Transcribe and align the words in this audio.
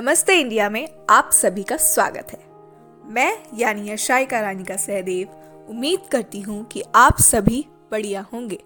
नमस्ते 0.00 0.34
इंडिया 0.40 0.68
में 0.70 0.86
आप 1.10 1.30
सभी 1.32 1.62
का 1.62 1.76
स्वागत 1.76 2.32
है। 2.32 2.38
मैं 3.12 3.36
यानी 3.58 3.90
यशाइका 3.90 4.40
रानी 4.40 4.64
का 4.64 4.76
सहदेव, 4.76 5.28
उम्मीद 5.70 6.08
करती 6.12 6.40
हूँ 6.40 6.64
कि 6.64 6.82
आप 6.94 7.20
सभी 7.20 7.64
बढ़िया 7.90 8.24
होंगे। 8.32 8.58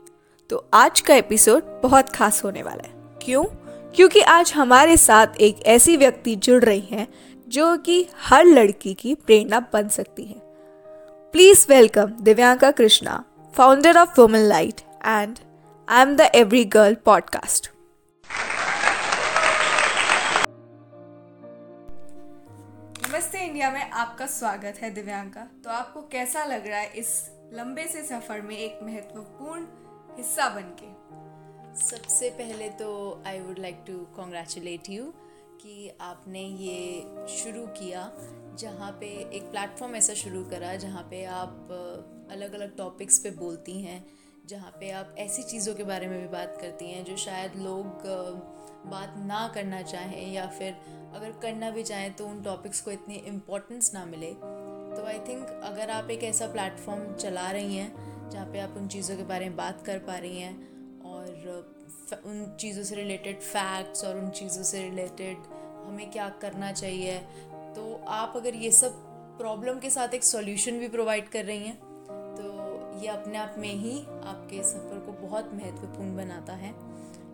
तो 0.51 0.65
आज 0.75 1.01
का 1.01 1.15
एपिसोड 1.15 1.63
बहुत 1.83 2.09
खास 2.09 2.45
होने 2.45 2.63
वाला 2.63 2.89
है। 2.89 3.19
क्यों? 3.23 3.45
क्योंकि 3.97 4.21
आज 4.21 4.53
हमारे 4.53 4.97
साथ 4.97 5.41
एक 5.41 5.63
ऐसी 5.67 5.97
व्यक्ति 5.97 6.37
जुड़ 6.37 6.63
रही 6.65 6.89
हैं 6.91 7.07
जो 7.49 7.77
कि 7.77 8.07
हर 8.21 8.45
लड़की 8.45 8.95
की 8.95 9.15
प्रेरणा 9.15 9.61
बन 9.73 9.89
सकती 9.89 10.25
है। 10.25 10.41
Please 11.33 11.67
welcome 11.69 12.17
Divyanka 12.21 12.71
Krishna 12.71 13.25
founder 13.55 13.99
of 13.99 14.21
woman 14.21 14.49
light 14.49 14.81
and 15.07 15.39
I 15.89 16.03
am 16.03 16.17
the 16.17 16.31
every 16.35 16.65
girl 16.65 16.95
podcast 16.95 17.71
India 23.59 23.71
में 23.73 23.91
आपका 23.91 24.27
स्वागत 24.27 24.77
है, 24.83 24.91
दिव्यांका। 24.95 25.41
तो 25.65 25.71
आपको 25.71 26.01
कैसा 26.09 26.43
लग 26.45 26.67
रहा 26.67 26.79
है 26.79 26.93
इस 26.97 27.09
लंबे 27.53 27.87
से 27.93 28.03
सफ़र 28.03 28.41
में 28.41 28.57
एक 28.57 28.79
महत्वपूर्ण 28.83 29.65
हिस्सा 30.17 30.49
बन 30.49 30.69
के 30.81 30.91
सबसे 31.79 32.29
पहले 32.39 32.69
तो 32.79 32.91
I 33.27 33.41
would 33.41 33.59
like 33.59 33.83
to 33.87 33.97
congratulate 34.17 34.91
you 34.91 35.05
कि 35.63 35.91
आपने 36.01 36.41
ये 36.41 37.27
शुरू 37.37 37.67
किया, 37.79 38.11
जहाँ 38.59 38.91
पे 39.01 39.07
एक 39.37 39.51
प्लेटफॉर्म 39.51 39.97
ऐसा 39.97 40.15
शुरू 40.15 40.45
करा, 40.51 40.75
जहाँ 40.77 41.03
पे 41.11 41.25
आप 41.25 42.29
अलग 42.31 42.53
अलग 42.53 42.77
टॉपिक्स 42.77 43.19
पे 43.19 43.31
बोलती 43.41 43.81
हैं, 43.83 44.05
जहाँ 44.47 44.71
पे 44.81 44.91
आप 44.91 45.15
ऐसी 45.19 45.43
चीज़ों 45.45 45.75
के 45.75 45.85
बारे 45.85 46.09
में 46.09 46.21
भी 46.21 46.29
बात 46.29 46.57
करती 46.61 46.93
हैं, 46.93 47.05
जो 47.05 47.17
शायद 47.17 47.57
लोग 47.57 48.07
बात 48.87 49.15
ना 49.27 49.47
करना 49.55 49.83
चाहें 49.85 50.33
या 50.33 50.47
फिर 50.49 50.77
अगर 51.15 51.33
करना 51.43 51.71
भी 51.71 51.83
चाहें 51.83 52.13
तो 52.13 52.27
उन 52.27 52.43
टॉपिक्स 52.43 52.81
को 52.81 52.91
इतनी 52.91 53.15
इम्पोर्टेंस 53.29 53.93
ना 53.95 54.05
मिले। 54.05 54.33
तो 54.89 55.05
आई 55.07 55.19
थिंक 55.29 55.61
अगर 55.65 55.91
आप 55.91 56.11
एक 56.11 56.23
ऐसा 56.25 56.47
प्लेटफॉर्म 56.47 57.13
चला 57.15 57.51
रही 57.51 57.77
हैं, 57.77 58.31
जहाँ 58.31 58.47
पे 58.47 58.61
आप 58.61 58.75
उन 58.77 58.89
चीज़ों 58.89 59.17
के 59.17 59.23
बारे 59.25 59.49
में 59.49 59.57
बात 59.57 59.83
कर 59.87 59.99
पा 59.99 60.17
रही 60.17 60.41
हैं 60.41 60.55
और 61.05 61.77
उन 62.25 62.57
चीज़ों 62.61 62.83
से 62.85 62.95
रिलेटेड 62.95 63.41
फैक्ट्स 63.41 64.05
और 64.05 64.19
उन 64.19 64.31
चीज़ों 64.31 64.63
से 64.63 64.83
रिलेटेड 64.83 65.37
हमें 65.87 66.11
क्या 66.11 66.29
करना 66.43 66.73
चाहिए 66.73 67.19
तो 67.75 68.05
आप 68.09 68.33
अगर 68.37 68.55
ये 68.55 68.71
सब 68.73 68.95
प्रॉब्लम 69.39 69.79
के 69.79 69.91
साथ 69.91 70.15
एक 70.15 70.25
सॉल्यूशन 70.25 70.79
भी 70.79 70.89
प्रोवाइड 70.89 71.29
कर 71.29 71.45
रही 71.45 71.67
हैं 71.67 71.77
तो 72.37 73.01
ये 73.03 73.09
अपने 73.09 73.39
आप 73.39 73.55
में 73.59 73.73
ही 73.75 73.99
आपके 74.01 74.63
सफ़र 74.63 74.99
को 75.07 75.13
बहुत 75.27 75.51
महत्वपूर्ण 75.55 76.17
बनाता 76.17 76.53
है। 76.55 76.73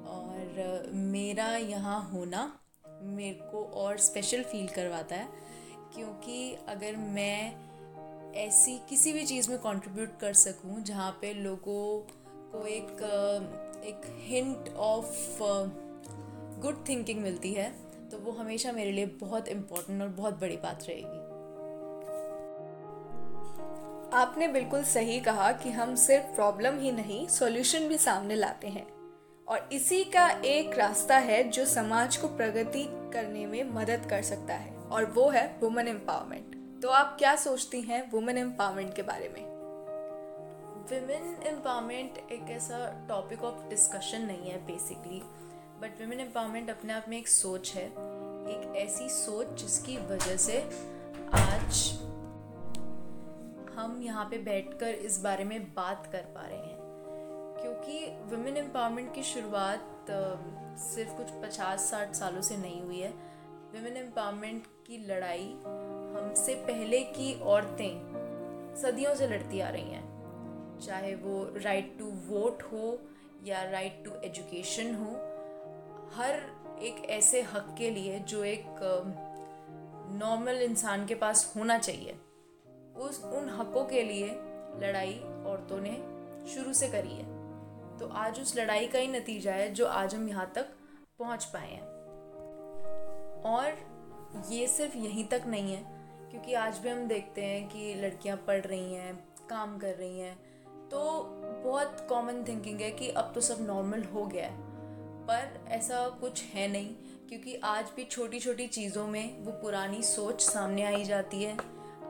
और 0.09 0.91
मेरा 0.95 1.47
यहाँ 1.57 2.01
होना 2.13 2.43
मेरे 3.07 3.49
को 3.51 3.65
और 3.77 3.99
स्पेशल 3.99 4.43
फील 4.43 4.67
करवाता 4.69 5.17
है, 5.17 5.29
क्योंकि 5.95 6.57
अगर 6.69 6.97
मैं 6.97 7.53
ऐसी 8.37 8.77
किसी 8.89 9.13
भी 9.13 9.25
चीज़ 9.27 9.51
में 9.51 9.59
कंट्रीब्यूट 9.59 10.19
कर 10.21 10.33
सकूँ, 10.35 10.83
जहाँ 10.83 11.11
पे 11.21 11.33
लोगों 11.35 11.99
को 12.53 12.67
एक 12.67 13.03
एक 13.85 14.03
हिंट 14.27 14.69
ऑफ़ 14.77 15.39
गुड 16.63 16.85
थिंकिंग 16.89 17.21
मिलती 17.21 17.53
है 17.53 17.71
तो 18.11 18.19
वो 18.19 18.33
हमेशा 18.33 18.73
मेरे 18.73 18.93
लिए 18.93 19.07
बहुत 19.21 19.49
इम्पोर्टेंट 19.49 20.03
और 20.03 20.09
बहुत 20.09 20.41
बड़ी 20.41 20.57
बात 20.57 20.85
रहेगी। 20.89 21.23
आपने 24.17 24.49
बिल्कुल 24.49 24.83
सही 24.85 25.21
कहा 25.21 25.51
कि 25.53 25.71
हम 25.71 25.95
सिर्फ़ 25.97 26.35
प्रॉब्लम 26.35 26.79
ही 26.79 26.93
नहीं 26.93 27.27
सॉल्यूशन 27.29 27.89
भी 27.89 27.99
सामने 27.99 28.35
लाते 28.35 28.69
हैं। 28.69 28.87
और 29.49 29.69
इसी 29.73 30.03
का 30.05 30.29
एक 30.45 30.79
रास्ता 30.79 31.17
है 31.17 31.43
जो 31.49 31.65
समाज 31.67 32.17
को 32.17 32.29
प्रगति 32.29 32.85
करने 33.13 33.45
में 33.47 33.65
मदद 33.65 34.07
कर 34.11 34.23
सकता 34.23 34.55
है, 34.55 34.73
और 34.77 35.05
वो 35.05 35.29
है 35.29 35.45
वुमेन 35.61 35.89
एम्पावरमेंट 35.89 36.83
तो 36.83 36.89
आप 36.89 37.17
क्या 37.19 37.35
सोचती 37.37 37.81
हैं 37.81 38.11
वुमेन 38.11 38.39
एम्पावरमेंट 38.39 38.95
के 38.97 39.03
बारे 39.03 39.29
में? 39.29 39.43
वुमेन 40.91 41.37
एम्पावरमेंट 41.47 42.19
एक 42.33 42.51
ऐसा 42.51 43.07
टॉपिक 43.09 43.45
ऑफ़ 43.45 43.69
डिस्कशन 43.69 44.23
नहीं 44.23 44.51
है 44.51 44.65
बेसिकली 44.67 45.23
बट 45.81 46.01
वुमेन 46.01 46.21
एम्पावरमेंट 46.21 46.71
अपने 46.71 46.93
आप 46.93 47.07
में 47.09 47.19
एक 47.19 47.29
सोच 47.29 47.73
है। 47.75 47.85
एक 47.85 48.73
ऐसी 48.77 49.09
सोच 49.09 49.61
जिसकी 49.61 49.97
वजह 50.07 50.37
से 50.37 50.61
आज 51.35 51.91
हम 53.77 54.01
यहाँ 54.03 54.25
पे 54.25 54.39
बैठकर 54.39 54.95
इस 55.07 55.19
बारे 55.19 55.45
में 55.45 55.63
बात 55.75 56.09
कर 56.13 56.23
पा 56.35 56.47
रहे 56.47 56.59
हैं। 56.59 56.74
क्योंकि 57.65 57.99
वुमेन 58.31 58.57
एम्पावरमेंट 58.57 59.15
की 59.15 59.23
शुरुआत 59.23 60.07
सिर्फ़ 60.79 61.13
कुछ 61.17 61.31
पचास 61.43 61.91
साठ 61.91 62.15
सालों 62.15 62.41
से 62.43 62.57
नहीं 62.57 62.81
हुई 62.83 62.99
है। 62.99 63.11
वुमेन 63.75 63.97
एम्पावरमेंट 63.97 64.67
की 64.87 64.99
लड़ाई 65.07 65.49
हमसे 66.17 66.55
पहले 66.67 67.01
की 67.11 67.33
औरतें 67.43 68.75
सदियों 68.77 69.15
से 69.15 69.29
लड़ती 69.29 69.61
आ 69.61 69.69
रही 69.69 69.91
हैं। 69.91 70.79
चाहे 70.81 71.15
वो 71.15 71.49
राइट 71.57 71.97
टू 71.99 72.11
वोट 72.27 72.63
हो 72.63 72.99
या 73.45 73.63
राइट 73.71 74.05
टू 74.05 74.11
एजुकेशन 74.25 74.95
हो, 74.95 75.11
हर 76.17 76.41
एक 76.83 77.05
ऐसे 77.11 77.43
हक 77.43 77.75
के 77.79 77.91
लिए 77.91 78.19
जो 78.19 78.45
एक 78.45 78.67
नॉर्मल 80.23 80.63
इंसान 80.63 81.07
के 81.07 81.15
पास 81.15 81.53
होना 81.57 81.79
चाहिए, 81.79 82.19
उस, 82.97 83.25
उन 83.25 83.49
हकों 83.51 83.85
के 83.85 84.03
लिए 84.03 84.29
लड़ाई 84.81 85.21
औरतों 85.47 85.81
ने 85.81 86.03
शुरू 86.55 86.73
से 86.73 86.89
करी 86.89 87.15
है। 87.15 87.34
तो 88.05 88.09
आज 88.11 88.39
उस 88.41 88.57
लड़ाई 88.57 88.87
का 88.87 88.99
ही 88.99 89.07
नतीजा 89.09 89.53
है 89.53 89.73
जो 89.75 89.87
आज 89.87 90.15
हम 90.15 90.29
यहाँ 90.29 90.51
तक 90.55 90.67
पहुँच 91.19 91.45
पाए 91.45 91.69
हैं। 91.69 91.83
और 93.43 94.43
ये 94.51 94.67
सिर्फ़ 94.67 94.97
यहीं 94.97 95.25
तक 95.25 95.43
नहीं 95.47 95.73
है, 95.73 95.83
क्योंकि 96.31 96.55
आज 96.55 96.79
भी 96.79 96.89
हम 96.89 97.07
देखते 97.09 97.45
हैं 97.45 97.69
कि 97.69 97.95
लड़कियाँ 97.95 98.37
पढ़ 98.37 98.61
रही 98.61 98.95
हैं, 98.95 99.15
काम 99.51 99.77
कर 99.79 99.95
रही 99.95 100.19
हैं। 100.19 100.35
तो 100.89 101.01
बहुत 101.65 102.07
कॉमन 102.09 102.43
थिंकिंग 102.45 102.81
है 102.81 102.91
कि 102.91 103.09
अब 103.09 103.31
तो 103.35 103.41
सब 103.41 103.67
नॉर्मल 103.67 104.03
हो 104.05 104.25
गया 104.27 104.47
है। 104.47 104.57
पर 105.27 105.59
ऐसा 105.69 106.09
कुछ 106.21 106.43
है 106.45 106.67
नहीं, 106.69 106.95
क्योंकि 107.29 107.55
आज 107.65 107.93
भी 107.97 108.05
छोटी 108.05 108.41
छोटी 108.41 108.67
चीज़ों 108.69 109.07
में 109.07 109.45
वो 109.45 109.53
पुरानी 109.53 110.03
सोच 110.03 110.41
सामने 110.43 110.83
आई 110.83 111.05
जाती 111.05 111.43
है। 111.43 111.57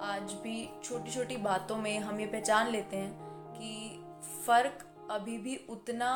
आज 0.02 0.32
भी 0.42 0.68
छोटी 0.84 1.10
छोटी 1.10 1.36
बातों 1.36 1.76
में 1.76 1.98
हम 1.98 2.20
ये 2.20 2.26
पहचान 2.26 2.70
लेते 2.70 2.96
हैं 2.96 3.12
कि 3.52 4.02
फ़र्क 4.46 4.84
अभी 5.10 5.36
भी 5.38 5.56
उतना 5.70 6.10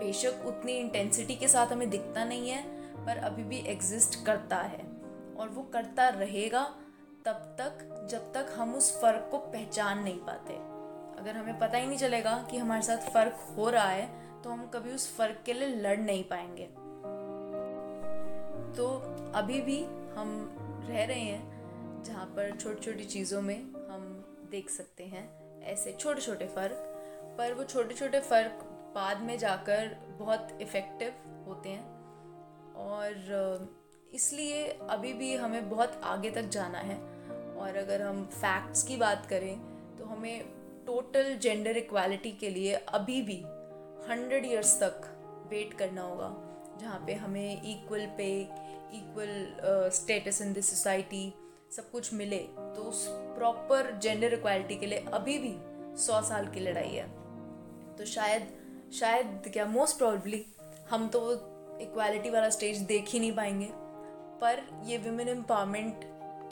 बेशक 0.00 0.44
उतनी 0.46 0.72
इंटेंसिटी 0.72 1.34
के 1.34 1.48
साथ 1.48 1.66
हमें 1.66 1.88
दिखता 1.90 2.24
नहीं 2.24 2.50
है, 2.50 2.62
पर 3.06 3.16
अभी 3.16 3.42
भी 3.42 3.58
एग्जिस्ट 3.66 4.24
करता 4.26 4.56
है। 4.56 4.84
और 5.36 5.48
वो 5.48 5.62
करता 5.62 6.08
रहेगा 6.08 6.62
तब 7.24 7.56
तक, 7.60 8.06
जब 8.10 8.32
तक 8.32 8.54
हम 8.58 8.74
उस 8.74 8.90
फ़र्क 9.00 9.28
को 9.30 9.38
पहचान 9.38 10.02
नहीं 10.02 10.18
पाते। 10.18 10.54
अगर 11.20 11.36
हमें 11.36 11.58
पता 11.58 11.78
ही 11.78 11.86
नहीं 11.86 11.98
चलेगा 11.98 12.36
कि 12.50 12.58
हमारे 12.58 12.82
साथ 12.82 13.10
फ़र्क 13.10 13.46
हो 13.56 13.70
रहा 13.70 13.88
है 13.88 14.42
तो 14.42 14.50
हम 14.50 14.66
कभी 14.66 14.92
उस 14.92 15.16
फ़र्क 15.16 15.42
के 15.46 15.52
लिए 15.52 15.68
लड़ 15.68 15.98
नहीं 15.98 16.24
पाएँगे। 16.24 16.66
तो 18.76 18.86
अभी 19.34 19.60
भी 19.60 19.82
हम 20.16 20.28
रह 20.88 21.04
रहे 21.04 21.20
हैं, 21.20 22.02
जहाँ 22.04 22.26
पर 22.26 22.56
छोटी 22.56 22.84
छोटी 22.84 23.04
चीज़ों 23.04 23.42
में 23.42 23.56
हम 23.90 24.04
देख 24.50 24.70
सकते 24.70 25.04
हैं, 25.04 25.62
ऐसे 25.62 25.92
छोटे 25.92 26.20
छोटे 26.20 26.46
फ़र्क। 26.46 26.92
पर 27.38 27.54
वो 27.54 27.64
छोटे 27.64 27.94
छोटे 27.94 28.20
फ़र्क 28.20 28.62
बाद 28.94 29.20
में 29.22 29.36
जाकर 29.38 29.96
बहुत 30.18 30.58
इफ़ेक्टिव 30.62 31.44
होते 31.48 31.68
हैं। 31.68 31.84
और 32.76 33.68
इसलिए 34.12 34.66
अभी 34.90 35.12
भी 35.12 35.34
हमें 35.36 35.68
बहुत 35.70 36.00
आगे 36.04 36.30
तक 36.30 36.48
जाना 36.50 36.78
है। 36.80 36.96
और 37.56 37.76
अगर 37.76 38.02
हम 38.02 38.24
फैक्ट्स 38.32 38.82
की 38.82 38.96
बात 38.96 39.26
करें 39.26 39.56
तो 39.96 40.04
हमें 40.04 40.44
टोटल 40.86 41.34
जेंडर 41.38 41.76
इक्वालिटी 41.76 42.30
के 42.32 42.50
लिए 42.50 42.72
अभी 42.72 43.20
भी 43.22 43.40
हंड्रेड 44.08 44.44
इयर्स 44.44 44.78
तक 44.82 45.12
वेट 45.50 45.72
करना 45.74 46.02
होगा, 46.02 46.28
जहाँ 46.80 47.02
पे 47.06 47.14
हमें 47.14 47.62
equal 47.62 48.06
pay 48.16 48.28
equal 48.94 49.90
status 49.94 50.40
in 50.42 50.52
this 50.52 50.70
society 50.70 51.32
सब 51.72 51.90
कुछ 51.90 52.12
मिले। 52.14 52.38
तो 52.56 52.82
उस 52.82 53.06
प्रॉपर 53.08 53.90
जेंडर 54.02 54.34
इक्वालिटी 54.34 54.76
के 54.76 54.86
लिए 54.86 55.04
अभी 55.12 55.38
भी 55.38 55.54
सौ 55.98 56.20
साल 56.22 56.46
की 56.46 56.60
लड़ाई 56.60 56.90
है। 56.90 57.06
तो 57.98 58.04
शायद 58.04 58.48
शायद 58.94 59.50
क्या 59.52 59.66
मोस्ट 59.66 59.98
प्रॉब्ली 59.98 60.44
हम 60.90 61.08
तो 61.08 61.20
वो 61.20 61.32
इक्वालिटी 61.82 62.30
वाला 62.30 62.50
स्टेज 62.50 62.78
देख 62.88 63.08
ही 63.08 63.18
नहीं 63.20 63.32
पाएँगे। 63.32 63.68
पर 64.40 64.62
ये 64.84 64.98
विमेन 64.98 65.28
एम्पावरमेंट 65.28 66.00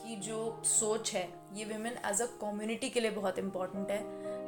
की 0.01 0.17
जो 0.17 0.63
सोच 0.65 1.13
है, 1.15 1.29
ये 1.55 1.65
विमेन 1.65 1.97
एज 2.07 2.23
अ 2.23 2.27
कम्युनिटी 2.41 2.91
के 2.91 3.01
लिए 3.01 3.11
बहुत 3.11 3.39
इंपॉर्टेंट 3.39 3.91
है। 3.91 4.03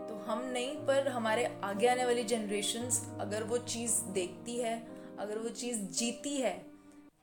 तो 0.09 0.15
हम 0.27 0.43
नहीं, 0.45 0.75
पर 0.77 1.09
हमारे 1.09 1.45
आगे 1.65 1.87
आने 1.87 2.05
वाली 2.05 2.25
जनरेशन्स 2.25 3.03
अगर 3.21 3.43
वो 3.43 3.59
चीज़ 3.59 4.01
देखती 4.15 4.57
है, 4.59 4.77
अगर 5.19 5.39
वो 5.39 5.49
चीज़ 5.51 5.81
जीती 5.99 6.37
है 6.37 6.55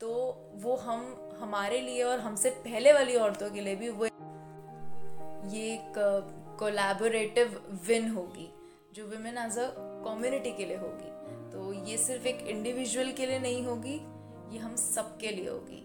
तो 0.00 0.10
वो 0.54 0.74
हम, 0.76 1.32
हमारे 1.40 1.80
लिए 1.80 2.02
और 2.02 2.20
हमसे 2.20 2.50
पहले 2.50 2.92
वाली 2.92 3.16
औरतों 3.16 3.50
के 3.50 3.60
लिए 3.60 3.76
भी 3.76 3.88
वो 3.90 4.06
ये 5.46 5.72
एक 5.74 5.92
कोलैबोरेटिव 6.58 7.60
विन 7.86 8.10
होगी। 8.10 8.48
जो 8.94 9.04
वुमेन 9.04 9.38
एज 9.38 9.56
अ 9.58 9.66
कम्युनिटी 10.04 10.50
के 10.50 10.64
लिए 10.64 10.76
होगी। 10.76 11.08
तो 11.52 11.72
ये 11.90 11.96
सिर्फ़ 11.98 12.26
एक 12.26 12.46
इंडिविजुअल 12.48 13.10
के 13.12 13.26
लिए 13.26 13.38
नहीं 13.38 13.64
होगी 13.64 13.94
ये 14.52 14.58
हम 14.58 14.76
सब 14.76 15.16
के 15.18 15.30
लिए 15.30 15.48
होगी। 15.48 15.80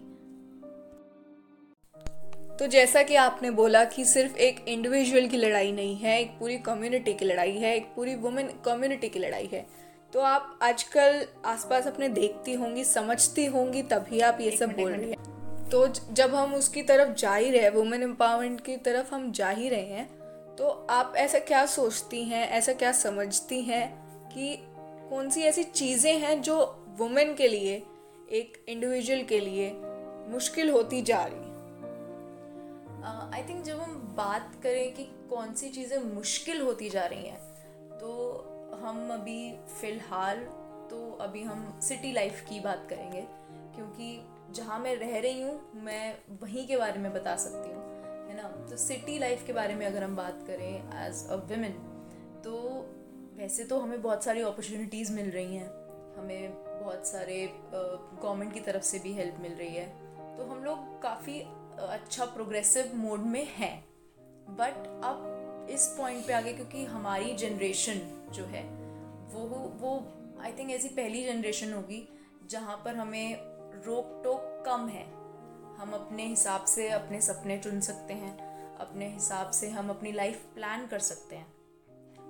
तो 2.56 2.66
जैसा 2.66 3.02
कि 3.02 3.14
आपने 3.14 3.50
बोला 3.50 3.84
कि 3.84 4.04
सिर्फ़ 4.04 4.36
एक 4.38 4.64
इंडिविजुअल 4.68 5.26
की 5.26 5.36
लड़ाई 5.36 5.72
नहीं 5.72 5.96
है 5.96 6.20
एक 6.20 6.38
पूरी 6.38 6.58
कम्युनिटी 6.58 7.14
की 7.14 7.24
लड़ाई 7.24 7.56
है 7.56 7.74
एक 7.76 7.92
पूरी 7.96 8.14
वुमेन 8.14 8.52
कम्युनिटी 8.64 9.08
की 9.08 9.18
लड़ाई 9.18 9.50
है। 9.52 9.66
तो 10.12 10.20
आप 10.20 10.58
आजकल 10.62 11.26
आसपास 11.46 11.86
अपने 11.86 12.08
देखती 12.10 12.54
होंगी 12.54 12.84
समझती 12.84 13.46
होंगी 13.48 13.82
तभी 13.82 14.20
आप 14.20 14.40
ये 14.40 14.56
सब 14.56 14.76
बोल 14.76 14.92
रही 14.92 15.10
हैं। 15.10 15.68
तो 15.70 15.86
जब 15.88 16.34
हम 16.34 16.54
उसकी 16.54 16.82
तरफ़ 16.84 17.12
जा 17.16 17.34
ही 17.34 17.50
रहे 17.50 17.70
वुमेन 17.70 18.02
एम्पावरमेंट 18.02 18.60
की 18.60 18.76
तरफ़ 18.78 19.14
हम 19.14 19.30
जा 19.32 19.50
ही 19.50 19.68
रहे 19.68 19.86
हैं 19.88 20.08
तो 20.60 20.86
आप 20.90 21.12
ऐसा 21.16 21.38
क्या 21.38 21.66
सोचती 21.66 22.24
हैं 22.24 22.48
ऐसा 22.48 22.72
क्या 22.72 22.92
समझती 22.92 23.62
हैं 23.62 23.86
कि 24.28 24.56
कौन 25.10 25.30
सी 25.30 25.42
ऐसी 25.42 25.62
चीज़ें 25.64 26.18
हैं 26.18 26.42
जो 26.42 26.84
वुमेन 26.88 27.34
के 27.34 27.48
लिए 27.48 27.76
एक 28.32 28.64
इंडिविजुअल 28.68 29.22
के 29.22 29.40
लिए 29.40 29.70
मुश्किल 30.28 30.70
होती 30.70 31.02
जा 31.02 31.24
रही 31.24 31.50
आई 33.34 33.42
uh, 33.42 33.48
थिंक 33.48 33.64
जब 33.64 33.80
हम 33.80 34.14
बात 34.16 34.60
करें 34.62 34.94
कि 34.94 35.04
कौन 35.04 35.54
सी 35.54 35.68
चीज़ें 35.68 35.98
मुश्किल 35.98 36.60
होती 36.60 36.90
जा 36.90 37.06
रही 37.06 37.26
हैं 37.26 37.40
तो 37.98 38.12
हम 38.82 39.10
अभी 39.10 39.52
फ़िलहाल 39.80 40.36
तो 40.90 41.18
अभी 41.20 41.42
हम 41.42 41.80
सिटी 41.82 42.12
लाइफ 42.12 42.44
की 42.48 42.60
बात 42.60 42.86
करेंगे 42.90 43.26
क्योंकि 43.76 44.26
जहाँ 44.50 44.78
मैं 44.78 44.96
रह 44.96 45.18
रही 45.18 45.42
हूँ 45.42 45.70
मैं 45.74 46.18
वहीं 46.42 46.66
के 46.66 46.76
बारे 46.76 46.98
में 46.98 47.12
बता 47.12 47.36
सकती 47.36 47.70
हूँ। 47.70 47.79
ना 48.42 48.48
तो 48.70 48.76
सिटी 48.76 49.18
लाइफ 49.18 49.46
के 49.46 49.52
बारे 49.52 49.74
में 49.74 49.86
अगर 49.86 50.04
हम 50.04 50.16
बात 50.16 50.44
करें 50.46 51.04
एज 51.06 51.26
अ 51.28 51.34
वेमेन 51.50 51.72
तो 52.44 52.52
वैसे 53.36 53.64
तो 53.64 53.78
हमें 53.80 54.00
बहुत 54.02 54.24
सारी 54.24 54.40
अपॉर्चुनिटीज़ 54.42 55.12
मिल 55.12 55.30
रही 55.30 55.56
हैं। 55.56 55.68
हमें 56.16 56.54
बहुत 56.54 57.06
सारे 57.06 57.36
गवर्नमेंट 57.74 58.52
की 58.54 58.60
तरफ़ 58.60 58.82
से 58.82 58.98
भी 58.98 59.12
हेल्प 59.12 59.36
मिल 59.40 59.52
रही 59.52 59.74
है। 59.74 59.86
तो 60.36 60.44
हम 60.44 60.64
लोग 60.64 61.00
काफ़ी 61.02 61.40
अच्छा 61.80 62.24
प्रोग्रेसिव 62.24 62.90
मोड 62.94 63.20
में 63.26 63.46
हैं। 63.56 63.84
बट 64.50 64.86
अब 65.04 65.68
इस 65.70 65.86
पॉइंट 65.98 66.26
पे 66.26 66.32
आगे, 66.32 66.52
क्योंकि 66.52 66.84
हमारी 66.84 67.34
जनरेशन 67.34 68.00
जो 68.32 68.44
है, 68.44 68.62
वो 69.32 69.46
वो 69.80 69.92
आई 70.42 70.52
थिंक 70.52 70.70
ऐसी 70.70 70.88
पहली 70.88 71.24
जनरेशन 71.24 71.72
होगी 71.72 72.08
जहाँ 72.46 72.76
पर 72.84 72.96
हमें 72.96 73.36
रोक 73.86 74.20
टोक 74.24 74.62
कम 74.66 74.88
है। 74.88 75.06
हम 75.80 75.92
अपने 75.92 76.24
हिसाब 76.26 76.64
से 76.64 76.88
अपने 76.88 77.20
सपने 77.20 77.56
चुन 77.58 77.80
सकते 77.80 78.14
हैं, 78.14 78.32
अपने 78.78 79.06
हिसाब 79.08 79.50
से 79.50 79.68
हम 79.68 79.88
अपनी 79.90 80.10
लाइफ 80.12 80.42
प्लान 80.54 80.86
कर 80.86 80.98
सकते 80.98 81.36
हैं। 81.36 81.46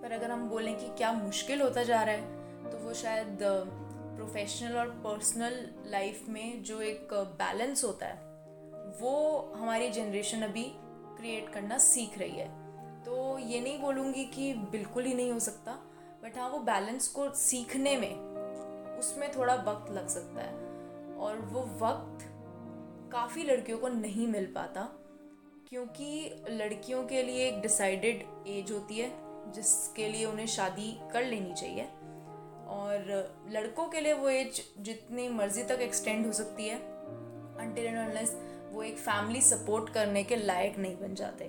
पर 0.02 0.12
अगर 0.12 0.31
हम 0.31 0.49
बोलें 0.49 0.76
कि 0.76 0.88
क्या 0.88 1.11
मुश्किल 1.12 1.62
होता 1.62 1.82
जा 1.82 2.02
रहा 2.02 2.14
है 2.14 2.70
तो 2.70 2.79
वो 2.79 2.94
शायद 2.94 3.38
प्रोफेशनल 3.43 4.76
और 4.76 4.91
पर्सनल 5.06 5.58
लाइफ 5.87 6.29
में 6.29 6.62
जो 6.62 6.81
एक 6.81 7.14
बैलेंस 7.14 7.85
होता 7.85 8.06
है, 8.06 8.14
वो 9.00 9.52
हमारी 9.56 9.91
जनरेशन 9.91 10.43
अभी 10.43 10.64
क्रिएट 11.17 11.52
करना 11.52 11.79
सीख 11.81 12.19
रही 12.19 12.38
है। 12.38 12.49
तो 13.05 13.38
ये 13.38 13.61
नहीं 13.61 13.79
बोलूँगी 13.81 14.25
कि 14.25 14.52
बिल्कुल 14.70 15.05
ही 15.05 15.14
नहीं 15.14 15.32
हो 15.32 15.38
सकता 15.41 15.73
बट 16.23 16.38
हाँ 16.38 16.49
वो 16.49 16.58
बैलेंस 16.64 17.08
को 17.08 17.29
सीखने 17.37 17.97
में 17.97 18.12
उसमें 18.99 19.31
थोड़ा 19.32 19.55
वक्त 19.55 19.93
लग 19.93 20.08
सकता 20.08 20.43
है। 20.43 20.69
और 21.17 21.41
वो 21.52 21.61
वक्त 21.81 22.29
काफ़ी 23.12 23.42
लड़कियों 23.44 23.78
को 23.78 23.88
नहीं 23.88 24.26
मिल 24.28 24.44
पाता, 24.54 24.88
क्योंकि 25.68 26.44
लड़कियों 26.50 27.02
के 27.04 27.22
लिए 27.22 27.46
एक 27.48 27.60
डिसाइडेड 27.62 28.22
एज 28.48 28.70
होती 28.72 28.98
है, 28.98 29.10
जिसके 29.52 30.08
लिए 30.08 30.24
उन्हें 30.24 30.46
शादी 30.48 30.92
कर 31.12 31.24
लेनी 31.24 31.54
चाहिए। 31.54 31.88
और 32.68 33.44
लड़कों 33.50 33.88
के 33.88 34.00
लिए 34.00 34.12
वो 34.12 34.28
एज 34.28 34.62
जितनी 34.80 35.28
मर्ज़ी 35.28 35.62
तक 35.62 35.80
एक्सटेंड 35.82 36.26
हो 36.26 36.32
सकती 36.32 36.68
है। 36.68 36.76
अनटिल 37.60 37.86
एंड 37.86 37.98
अनलेस 37.98 38.36
वो 38.72 38.82
एक 38.82 38.98
फैमिली 38.98 39.40
सपोर्ट 39.42 39.92
करने 39.92 40.22
के 40.24 40.36
लायक 40.36 40.78
नहीं 40.78 40.96
बन 40.96 41.14
जाते। 41.14 41.44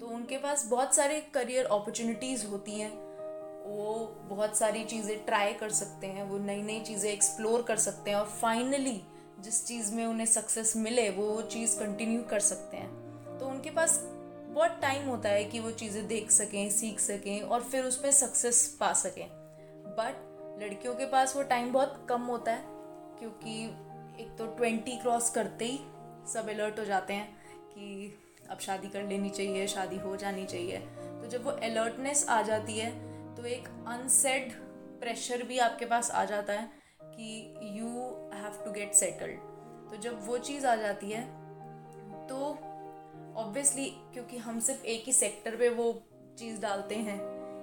तो 0.00 0.06
उनके 0.06 0.36
पास 0.38 0.66
बहुत 0.66 0.94
सारे 0.94 1.20
करियर 1.34 1.64
अपॉर्चुनिटीज़ 1.66 2.46
होती 2.46 2.78
हैं। 2.80 2.90
वो 3.62 3.94
बहुत 4.28 4.56
सारी 4.58 4.84
चीज़ें 4.84 5.24
ट्राई 5.26 5.52
कर 5.54 5.70
सकते 5.70 6.06
हैं, 6.06 6.22
वो 6.22 6.38
नई 6.38 6.62
नई 6.62 6.80
चीज़ें 6.80 7.10
एक्सप्लोर 7.12 7.62
कर 7.62 7.76
सकते 7.78 8.10
हैं 8.10 8.18
और 8.18 8.26
फाइनली 8.40 9.00
जिस 9.40 9.66
चीज़ 9.66 9.92
में 9.94 10.04
उन्हें 10.06 10.26
सक्सेस 10.26 10.76
मिले, 10.76 11.08
वो 11.10 11.26
वो 11.26 11.42
चीज़ 11.42 11.78
कंटिन्यू 11.78 12.22
कर 12.22 12.40
सकते 12.40 12.76
हैं। 12.76 13.38
तो 13.38 13.46
उनके 13.46 13.70
पास 13.70 14.00
बहुत 14.48 14.78
टाइम 14.82 15.08
होता 15.08 15.28
है 15.28 15.44
कि 15.44 15.60
वो 15.60 15.70
चीज़ें 15.72 16.06
देख 16.08 16.30
सकें, 16.30 16.70
सीख 16.70 17.00
सकें 17.00 17.40
और 17.40 17.62
फिर 17.62 17.84
उसमें 17.84 18.10
सक्सेस 18.12 18.66
पा 18.80 18.92
सकें। 18.94 19.26
बट 19.90 20.62
लड़कियों 20.62 20.94
के 20.94 21.06
पास 21.06 21.36
वो 21.36 21.42
टाइम 21.42 21.72
बहुत 21.72 22.06
कम 22.08 22.22
होता 22.22 22.52
है, 22.52 22.64
क्योंकि 23.18 23.64
एक 24.22 24.34
तो 24.38 24.46
ट्वेंटी 24.56 24.96
क्रॉस 24.96 25.30
करते 25.30 25.64
ही 25.64 25.78
सब 26.32 26.48
अलर्ट 26.48 26.78
हो 26.78 26.84
जाते 26.84 27.12
हैं 27.12 27.28
कि 27.68 28.18
अब 28.50 28.58
शादी 28.58 28.88
कर 28.88 29.02
लेनी 29.02 29.30
चाहिए, 29.30 29.66
शादी 29.66 29.96
हो 29.98 30.16
जानी 30.16 30.44
चाहिए। 30.46 30.78
तो 31.20 31.28
जब 31.28 31.44
वो 31.44 31.50
अलर्टनेस 31.50 32.26
आ 32.28 32.40
जाती 32.42 32.78
है 32.78 32.90
तो 33.36 33.44
एक 33.46 33.68
अनसेड 33.88 34.52
प्रेशर 35.00 35.42
भी 35.42 35.58
आपके 35.58 35.86
पास 35.86 36.10
आ 36.10 36.24
जाता 36.24 36.52
है 36.52 36.79
कि 37.20 37.78
you 37.78 37.88
have 38.34 38.62
to 38.64 38.70
get 38.72 38.92
settled 38.94 39.38
तो 39.90 39.96
जब 40.02 40.26
वो 40.26 40.38
चीज़ 40.38 40.66
आ 40.66 40.74
जाती 40.76 41.10
है 41.10 41.22
तो 42.28 42.36
ऑब्वियसली 43.36 43.84
क्योंकि 44.12 44.36
हम 44.38 44.60
सिर्फ़ 44.60 44.84
एक 44.84 45.02
ही 45.06 45.12
सेक्टर 45.12 45.56
पे 45.56 45.68
वो 45.68 45.92
चीज़ 46.38 46.60
डालते 46.60 46.94
हैं, 46.94 47.18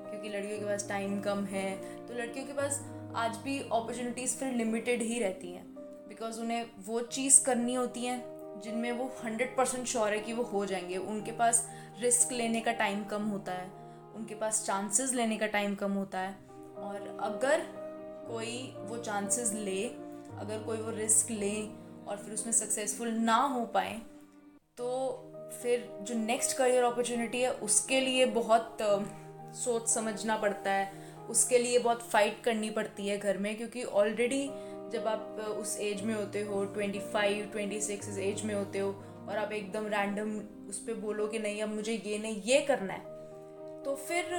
क्योंकि 0.10 0.30
लड़कियों 0.30 0.60
के 0.60 0.66
पास 0.66 0.88
टाइम 0.90 1.20
कम 1.22 1.44
है 1.46 1.76
तो 2.08 2.14
लड़कियों 2.14 2.46
के 2.46 2.54
पास 2.54 2.80
आज 3.16 3.38
भी 3.38 3.60
अपॉर्चुनिटीज़ 3.62 4.36
फिर 4.38 4.54
लिमिटेड 4.54 5.02
ही 5.02 5.20
रहती 5.20 5.52
हैं 5.52 5.66
बिकॉज़ 6.10 6.40
उन्हें 6.42 6.66
वो 6.86 7.00
चीज़ 7.02 7.44
करनी 7.46 7.74
होती 7.74 8.06
हैं 8.06 8.62
जिनमें 8.64 8.92
वो 8.92 9.12
हंड्रेड 9.24 9.56
परसेंट 9.58 9.88
श्योर 9.88 10.14
है 10.14 10.20
कि 10.20 10.34
वो 10.34 10.44
हो 10.44 10.66
जाएँगे। 10.66 10.98
उनके 10.98 11.32
पास 11.32 11.68
रिस्क 12.00 12.32
लेने 12.32 12.62
का 12.62 12.72
टाइम 12.74 13.04
कम 13.04 13.24
होता 13.24 13.52
है, 13.52 13.68
उनके 14.16 14.36
पास 14.36 14.64
चांसेस 14.66 15.14
लेने 15.14 15.38
का 15.38 15.48
टाइम 15.48 15.76
कम 15.76 15.92
होता 15.92 16.20
है। 16.20 16.36
और 16.78 17.18
अगर 17.24 17.66
कोई 18.28 18.74
वो 18.80 18.98
चांसेस 19.00 19.52
ले, 19.54 19.84
अगर 20.40 20.64
कोई 20.66 20.78
वो 20.78 20.92
रिस्क 20.92 21.32
ले 21.32 21.56
और 22.08 22.18
फिर 22.18 22.34
उसमें 22.34 22.54
सक्सेसफुल 22.54 23.10
ना 23.10 23.38
हो 23.48 23.66
पाए 23.74 24.00
तो 24.78 24.88
फिर 25.62 25.90
जो 26.02 26.16
नेक्स्ट 26.16 26.58
करियर 26.58 26.84
अपॉर्चुनिटी 26.84 27.42
है, 27.42 27.52
उसके 27.52 28.00
लिए 28.02 28.26
बहुत 28.34 28.78
सोच 29.56 29.88
समझना 29.90 30.36
पड़ता 30.38 30.72
है। 30.72 31.06
उसके 31.30 31.58
लिए 31.58 31.80
बहुत 31.80 32.02
फाइट 32.04 32.42
करनी 32.44 32.70
पड़ती 32.70 33.08
है 33.08 33.18
घर 33.18 33.38
में, 33.38 33.56
क्योंकि 33.58 33.84
ऑलरेडी 33.84 34.44
जब 34.92 35.08
आप 35.08 35.40
उस 35.60 35.78
एज 35.80 36.02
में 36.02 36.14
होते 36.16 36.42
हो 36.42 36.64
ट्वेंटी 36.66 37.00
फाइव 37.14 37.46
ट्वेंटी 37.52 37.80
सिक्स 37.82 38.10
इस 38.10 38.18
एज 38.20 38.44
में 38.46 38.54
होते 38.56 38.80
हो 38.80 38.90
और 39.30 39.38
आप 39.38 39.52
एकदम 39.52 39.88
रैंडम 39.88 40.38
उस 40.70 40.80
पर 40.80 40.94
बोलो 40.96 41.28
कि 41.28 41.40
नहीं, 41.40 41.62
अब 41.62 41.70
मुझे 41.70 41.94
ये 41.96 42.18
नहीं, 42.18 42.42
ये 42.44 42.60
करना 42.62 42.94
है 42.94 43.16
तो 43.84 43.96
फिर 44.08 44.36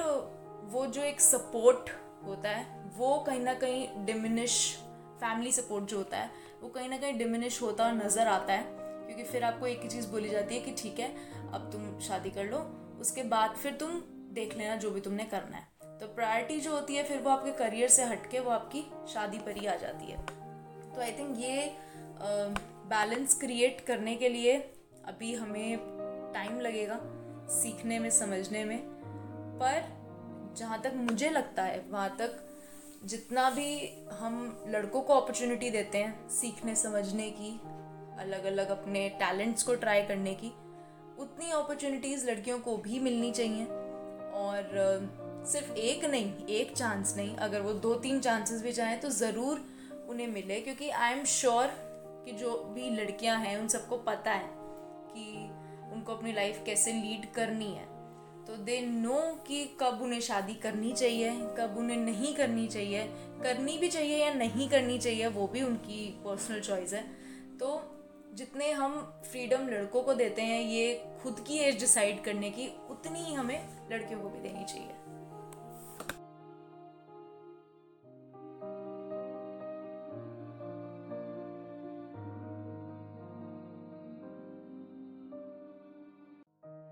वो 0.73 0.87
जो 0.87 1.03
एक 1.03 1.21
सपोर्ट 1.21 1.91
होता 2.27 2.49
है 2.49 2.67
वो 2.97 3.19
कहीं 3.19 3.41
ना 3.41 3.55
कहीं 3.55 4.05
डिमिनिश 4.07 4.77
फैमिली 5.21 5.53
सपोर्ट 5.53 5.85
जो 5.85 5.97
होता 5.97 6.17
है 6.17 6.31
वो 6.63 6.69
कहीं 6.69 6.89
ना 6.89 6.97
कहीं 6.97 7.19
डिमिनिश 7.19 7.63
होता 7.63 7.85
और 7.85 7.93
नज़र 7.93 8.27
आता 8.27 8.53
है 8.53 8.65
क्योंकि 9.07 9.25
फिर 9.25 9.45
आपको 9.45 9.67
एक 9.67 9.83
ही 9.83 9.89
चीज़ 9.89 10.09
बोली 10.09 10.29
जाती 10.29 10.55
है 10.55 10.61
कि 10.61 10.73
ठीक 10.83 10.99
है 10.99 11.09
अब 11.53 11.71
तुम 11.73 11.99
शादी 12.01 12.31
कर 12.31 12.45
लो 12.45 12.59
उसके 13.01 13.23
बाद 13.23 13.55
फिर 13.57 13.73
तुम 13.73 14.01
देख 14.35 14.57
लेना 14.57 14.77
जो 14.77 14.91
भी 14.91 15.01
तुमने 15.01 15.25
करना 15.25 15.57
है। 15.57 15.67
तो 15.99 16.07
प्रायोरिटी 16.07 16.61
जो 16.61 16.73
होती 16.73 16.95
है 16.95 17.05
फिर 17.05 17.19
वो 17.19 17.31
आपके 17.31 17.51
करियर 17.51 17.89
से 17.89 18.05
हट 18.05 18.31
के 18.31 18.41
वो 18.41 18.51
आपकी 18.51 18.85
शादी 19.13 19.39
पर 19.39 19.57
ही 19.57 19.67
आ 19.67 19.75
जाती 19.77 20.11
है। 20.11 20.23
तो 20.95 21.01
आई 21.01 21.13
थिंक 21.13 21.39
ये 21.39 21.77
बैलेंस 22.23 23.35
uh, 23.35 23.41
क्रिएट 23.41 23.81
करने 23.81 24.17
के 24.17 24.29
लिए 24.29 24.57
अभी 25.07 25.35
हमें 25.35 25.79
टाइम 26.35 26.61
लगेगा 26.61 26.99
सीखने 27.51 27.99
में 27.99 28.11
समझने 28.11 28.65
में 28.65 28.79
पर 29.61 29.98
जहाँ 30.57 30.81
तक 30.83 30.93
मुझे 30.97 31.31
लगता 31.31 31.63
है, 31.63 31.85
वहाँ 31.91 32.17
तक 32.19 32.45
जितना 33.05 33.49
भी 33.51 33.69
हम 34.21 34.65
लड़कों 34.69 35.01
को 35.01 35.15
अपॉर्चुनिटी 35.15 35.71
देते 35.71 35.99
हैं 35.99 36.29
सीखने, 36.31 36.75
समझने 36.77 37.31
की 37.31 37.51
अलग 38.21 38.45
अलग 38.45 38.69
अपने 38.71 39.09
टैलेंट्स 39.19 39.63
को 39.63 39.75
ट्राई 39.75 40.03
करने 40.03 40.35
की, 40.35 40.53
उतनी 41.19 41.51
अपॉर्चुनिटीज़ 41.53 42.27
लड़कियों 42.31 42.59
को 42.59 42.77
भी 42.77 42.99
मिलनी 43.01 43.31
चाहिए। 43.33 43.65
और 44.35 45.45
सिर्फ़ 45.47 45.73
एक 45.73 46.05
नहीं, 46.05 46.47
एक 46.47 46.73
चांस 46.77 47.15
नहीं, 47.17 47.35
अगर 47.37 47.61
वो 47.61 47.73
दो 47.75 47.95
तीन 47.97 48.21
चांसेस 48.21 48.63
भी 48.63 48.73
चाहें 48.73 49.01
तो 49.01 49.09
ज़रूर 49.11 49.65
उन्हें 50.09 50.27
मिले, 50.27 50.61
क्योंकि 50.61 50.89
आई 50.91 51.13
एम 51.13 51.25
श्योर 51.25 51.67
कि 52.25 52.33
जो 52.33 52.57
भी 52.75 52.91
लड़कियाँ 52.91 53.39
हैं, 53.39 53.57
उन 53.59 53.69
सबको 53.69 53.97
पता 53.99 54.31
है 54.31 54.49
कि 55.11 55.51
उनको 55.95 56.15
अपनी 56.15 56.33
लाइफ 56.33 56.63
कैसे 56.67 56.93
लीड 56.93 57.31
करनी 57.33 57.73
है। 57.73 57.87
तो 58.49 58.57
दे 58.57 58.81
नो 58.81 59.45
कि 59.47 59.65
कब 59.81 59.99
उन्हें 60.03 60.21
शादी 60.21 60.55
करनी 60.55 60.93
चाहिए, 60.93 61.31
कब 61.31 61.75
उन्हें 61.79 61.97
नहीं 61.97 62.35
करनी 62.35 62.67
चाहिए। 62.69 63.03
करनी 63.43 63.79
भी 63.79 63.89
चाहिए 63.89 64.25
या 64.25 64.35
नहीं 64.35 64.69
करनी 64.69 64.99
चाहिए, 64.99 65.27
वो 65.27 65.47
भी 65.47 65.63
उनकी 65.63 66.23
पर्सनल 66.25 66.61
चॉइस 66.61 66.93
है। 66.93 67.03
तो 67.59 67.81
जितने 68.35 68.71
हम 68.71 69.21
फ्रीडम 69.33 69.69
लड़कों 69.69 70.03
को 70.03 70.15
देते 70.15 70.43
हैं, 70.43 70.63
ये 70.63 71.05
खुद 71.23 71.45
की 71.49 71.59
एज 71.59 71.79
डिसाइड 71.81 72.25
करने 72.25 72.51
की, 72.51 72.69
उतनी 72.91 73.25
ही 73.25 73.35
हमें 73.35 73.69
लड़कियों 73.93 74.21
को 74.21 74.29
भी 74.29 74.41
देनी 74.41 74.65
चाहिए। 74.65 75.08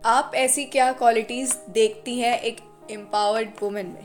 आप 0.06 0.32
ऐसी 0.34 0.64
क्या 0.64 0.92
क्वालिटीज़ 0.92 1.54
देखती 1.70 2.18
हैं 2.20 2.38
एक 2.40 2.56
एम्पावर्ड 2.90 3.48
वुमेन 3.62 3.86
में? 3.86 4.04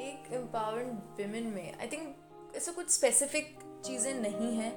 एक 0.00 0.32
एम्पावर्ड 0.32 0.86
वुमेन 1.20 1.44
में 1.46 1.78
आई 1.80 1.86
थिंक 1.86 2.54
ऐसा 2.56 2.72
कुछ 2.72 2.90
स्पेसिफिक 2.90 3.58
चीज़ें 3.84 4.14
नहीं 4.14 4.56
हैं। 4.56 4.72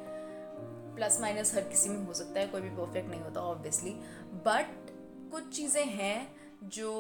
प्लस 0.96 1.22
माइनस 1.22 1.56
हर 1.56 1.62
किसी 1.62 1.90
में 1.90 2.06
हो 2.06 2.14
सकता 2.14 2.40
है 2.40 2.48
कोई 2.48 2.62
भी 2.62 2.70
परफेक्ट 2.70 3.10
नहीं 3.10 3.22
होता 3.22 3.42
ऑब्वियसली 3.42 3.92
बट 4.48 4.92
कुछ 5.32 5.50
चीज़ें 5.56 5.86
हैं 5.86 6.36
जो 6.64 6.92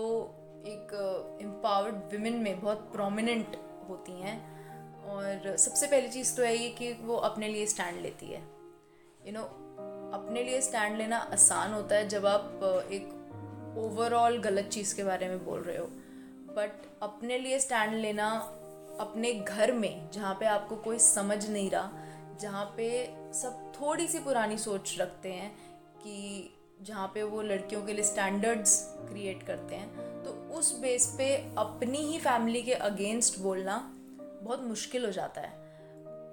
एक 0.68 0.94
एम्पावर्ड 1.42 1.96
uh, 1.96 2.14
वुमेन 2.14 2.34
में 2.34 2.62
बहुत 2.62 2.92
प्रोमिनेंट 2.92 3.58
होती 3.90 4.12
हैं। 4.12 4.38
और 5.04 5.58
सबसे 5.58 5.88
पहली 5.88 6.10
चीज़ 6.10 6.36
तो 6.38 6.44
है 6.44 6.56
ये 6.58 6.70
कि 6.70 6.94
वो 6.94 7.16
अपने 7.16 7.48
लिए 7.48 7.66
स्टैंड 7.66 8.02
लेती 8.02 8.26
है। 8.26 8.42
यू 8.42 9.32
you 9.32 9.34
नो 9.34 9.40
know, 9.40 9.63
अपने 10.14 10.44
लिए 10.44 10.62
स्टैंड 10.62 10.98
लेना 10.98 11.18
आसान 11.34 11.74
होता 11.74 11.96
है 11.96 12.08
जब 12.08 12.26
आप 12.26 12.64
एक 12.92 13.76
ओवरऑल 13.78 14.38
गलत 14.38 14.66
चीज़ 14.66 14.96
के 14.96 15.04
बारे 15.04 15.28
में 15.28 15.46
बोल 15.46 15.62
रहे 15.62 15.78
हो। 15.78 15.86
बट 16.56 16.82
अपने 17.04 17.38
लिए 17.38 17.60
स्टैंड 17.60 17.94
लेना 17.94 18.30
अपने 19.00 19.34
घर 19.34 19.72
में, 19.72 20.12
जहाँ 20.12 20.34
पे 20.40 20.46
आपको 20.46 20.76
कोई 20.76 21.00
समझ 21.00 21.50
नहीं 21.50 21.70
रहा, 21.70 21.92
जहाँ 22.42 22.66
पे 22.78 22.88
सब 23.34 23.72
थोड़ी 23.82 24.08
सी 24.08 24.20
पुरानी 24.20 24.58
सोच 24.58 24.96
रखते 25.00 25.30
हैं 25.30 25.52
कि 25.98 26.50
जहाँ 26.82 27.08
पे 27.08 27.24
वो 27.24 27.42
लड़कियों 27.42 27.82
के 27.82 27.94
लिए 27.94 28.04
स्टैंडर्ड्स 28.04 28.80
क्रिएट 29.00 29.44
करते 29.44 29.76
हैं 29.76 30.24
तो 30.24 30.32
उस 30.56 30.80
बेस 30.80 31.14
पे 31.18 31.36
अपनी 31.58 31.98
ही 31.98 32.20
फैमिली 32.20 32.62
के 32.62 32.74
अगेंस्ट 32.74 33.40
बोलना 33.40 33.78
बहुत 34.44 34.64
मुश्किल 34.64 35.06
हो 35.06 35.12
जाता 35.12 35.42
है। 35.42 35.54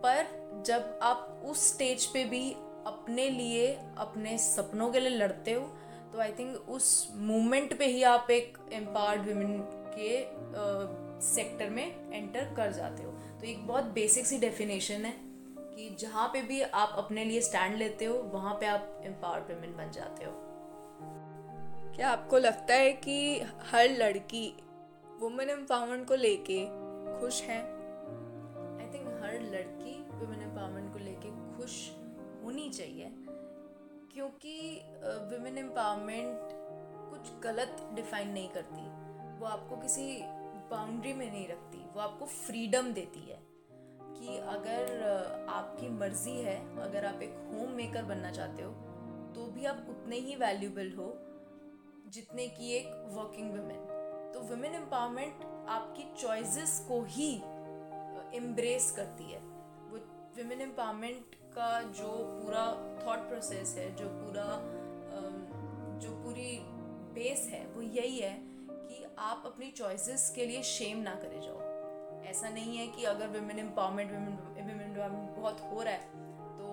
पर 0.03 0.63
जब 0.67 0.99
आप 1.03 1.43
उस 1.47 1.69
स्टेज 1.75 2.07
पे 2.07 2.25
भी 2.25 2.57
अपने 2.87 3.31
लिए 3.31 3.79
अपने 3.99 4.39
सपनों 4.39 4.91
के 4.93 5.01
लिए 5.01 5.11
लड़ते 5.11 5.53
हो 5.53 5.77
तो 6.13 6.21
आई 6.21 6.33
थिंक 6.33 6.57
उस 6.57 7.13
मोमेंट 7.15 7.79
पे 7.79 7.87
ही 7.87 8.03
आप 8.03 8.31
एक 8.31 8.59
एम्पावर्ड 8.73 9.21
वुमेन 9.21 9.59
के 9.99 10.41
सेक्टर 11.21 11.65
uh, 11.65 11.73
में 11.73 12.13
एंटर 12.13 12.55
कर 12.55 12.73
जाते 12.73 13.03
हो। 13.03 13.11
तो 13.11 13.47
एक 13.47 13.67
बहुत 13.67 13.85
बेसिक 13.85 14.27
सी 14.27 14.39
डेफिनेशन 14.39 15.05
है 15.05 15.15
कि 15.59 15.97
जहाँ 16.01 16.29
पे 16.29 16.43
भी 16.43 16.63
आप 16.63 16.95
अपने 16.99 17.25
लिए 17.25 17.41
स्टैंड 17.41 17.77
लेते 17.77 18.05
हो 18.05 18.15
वहाँ 18.15 18.55
पे 18.55 18.67
आप 18.67 19.03
एम्पावर्ड 19.05 19.45
वुमेन 19.55 19.77
बन 19.77 19.91
जाते 19.91 20.25
हो। 20.25 20.33
क्या 21.97 22.09
आपको 22.09 22.39
लगता 22.39 22.75
है 22.75 22.93
कि 22.93 23.41
हर 23.41 23.91
लड़की 23.91 24.57
वुमेन 25.21 25.51
एम्पावरमेंट 25.51 26.09
को 26.09 26.15
लेके 26.15 26.65
खुश 27.21 27.43
है? 27.43 27.80
होनी 32.71 32.77
चाहिए। 32.77 33.13
क्योंकि 34.13 34.55
वुमेन 35.31 35.59
एम्पावरमेंट 35.59 36.51
कुछ 37.11 37.31
गलत 37.43 37.77
डिफाइन 37.95 38.29
नहीं 38.29 38.49
करती। 38.49 38.83
वो 39.41 39.47
आपको 39.47 39.77
किसी 39.77 40.21
बाउंड्री 40.71 41.13
में 41.13 41.31
नहीं 41.31 41.47
रखती। 41.49 41.79
वो 41.95 42.01
आपको 42.01 42.27
फ्रीडम 42.27 42.93
देती 42.93 43.21
है 43.21 43.39
कि 44.13 44.37
अगर 44.49 45.47
आपकी 45.51 45.89
मर्ज़ी 45.91 46.37
है, 46.41 46.59
अगर 46.83 47.07
आप 47.07 47.23
एक 47.23 47.35
होम 47.51 47.71
मेकर 47.73 48.05
बनना 48.05 48.31
चाहते 48.31 48.63
हो 48.63 48.73
तो 49.35 49.47
भी 49.47 49.65
आप 49.65 49.87
उतने 49.89 50.17
ही 50.19 50.35
वैल्यूबल 50.37 50.93
हो 50.93 51.13
जितने 52.15 52.47
की 52.49 52.73
एक 52.73 52.87
वर्किंग 53.11 53.51
वुमेन 53.51 54.33
तो 54.35 54.41
वुमेन 54.49 54.75
एम्पावरमेंट 54.75 55.45
आपकी 55.71 56.05
चॉइसेस 56.21 56.79
को 56.89 57.03
ही 57.09 57.31
एम्ब्रेस 58.37 58.91
करती 58.97 59.25
है। 59.25 59.41
वो 59.91 59.99
वुमेन 60.39 60.61
एम्पावरमेंट 60.61 61.37
का 61.51 61.83
जो 61.83 62.09
पूरा 62.35 62.65
थॉट 63.03 63.29
प्रोसेस 63.29 63.75
है, 63.79 63.95
जो 63.97 64.09
पूरा 64.11 64.47
जो 66.01 66.11
पूरी 66.23 66.59
बेस 67.15 67.47
है, 67.53 67.65
वो 67.67 67.83
यही 67.83 68.19
है 68.19 68.35
कि 68.69 69.05
आप 69.19 69.43
अपनी 69.47 69.71
चॉइसेस 69.71 70.31
के 70.37 70.47
लिए 70.47 70.63
शेम 70.63 70.99
ना 70.99 71.15
करे 71.15 71.41
जाओ। 71.43 71.69
ऐसा 72.31 72.49
नहीं 72.49 72.77
है 72.77 72.87
कि 72.87 73.05
अगर 73.05 73.29
वुमेन 73.29 73.59
एम्पावरमेंट 73.59 74.11
वुमेन 74.11 74.81
एम्पावरमेंट 74.81 75.31
बहुत 75.37 75.61
हो 75.63 75.83
रहा 75.83 75.95
है 75.95 76.59
तो 76.59 76.67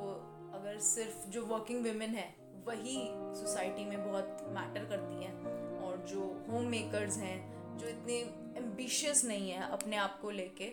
अगर 0.53 0.77
सिर्फ़ 0.79 1.27
जो 1.29 1.45
वर्किंग 1.45 1.85
वुमेन 1.85 2.15
है, 2.15 2.27
वही 2.65 2.97
सोसाइटी 3.35 3.85
में 3.85 4.03
बहुत 4.03 4.45
मैटर 4.49 4.85
करती 4.85 5.23
हैं 5.23 5.35
और 5.81 5.97
जो 6.07 6.23
होम 6.49 6.65
मेकर्स 6.67 7.17
हैं, 7.17 7.37
जो 7.77 7.87
इतने 7.87 8.17
एम्बिशियस 8.57 9.23
नहीं 9.25 9.49
है 9.51 9.69
अपने 9.71 9.97
आप 9.97 10.19
को 10.21 10.29
लेके, 10.31 10.69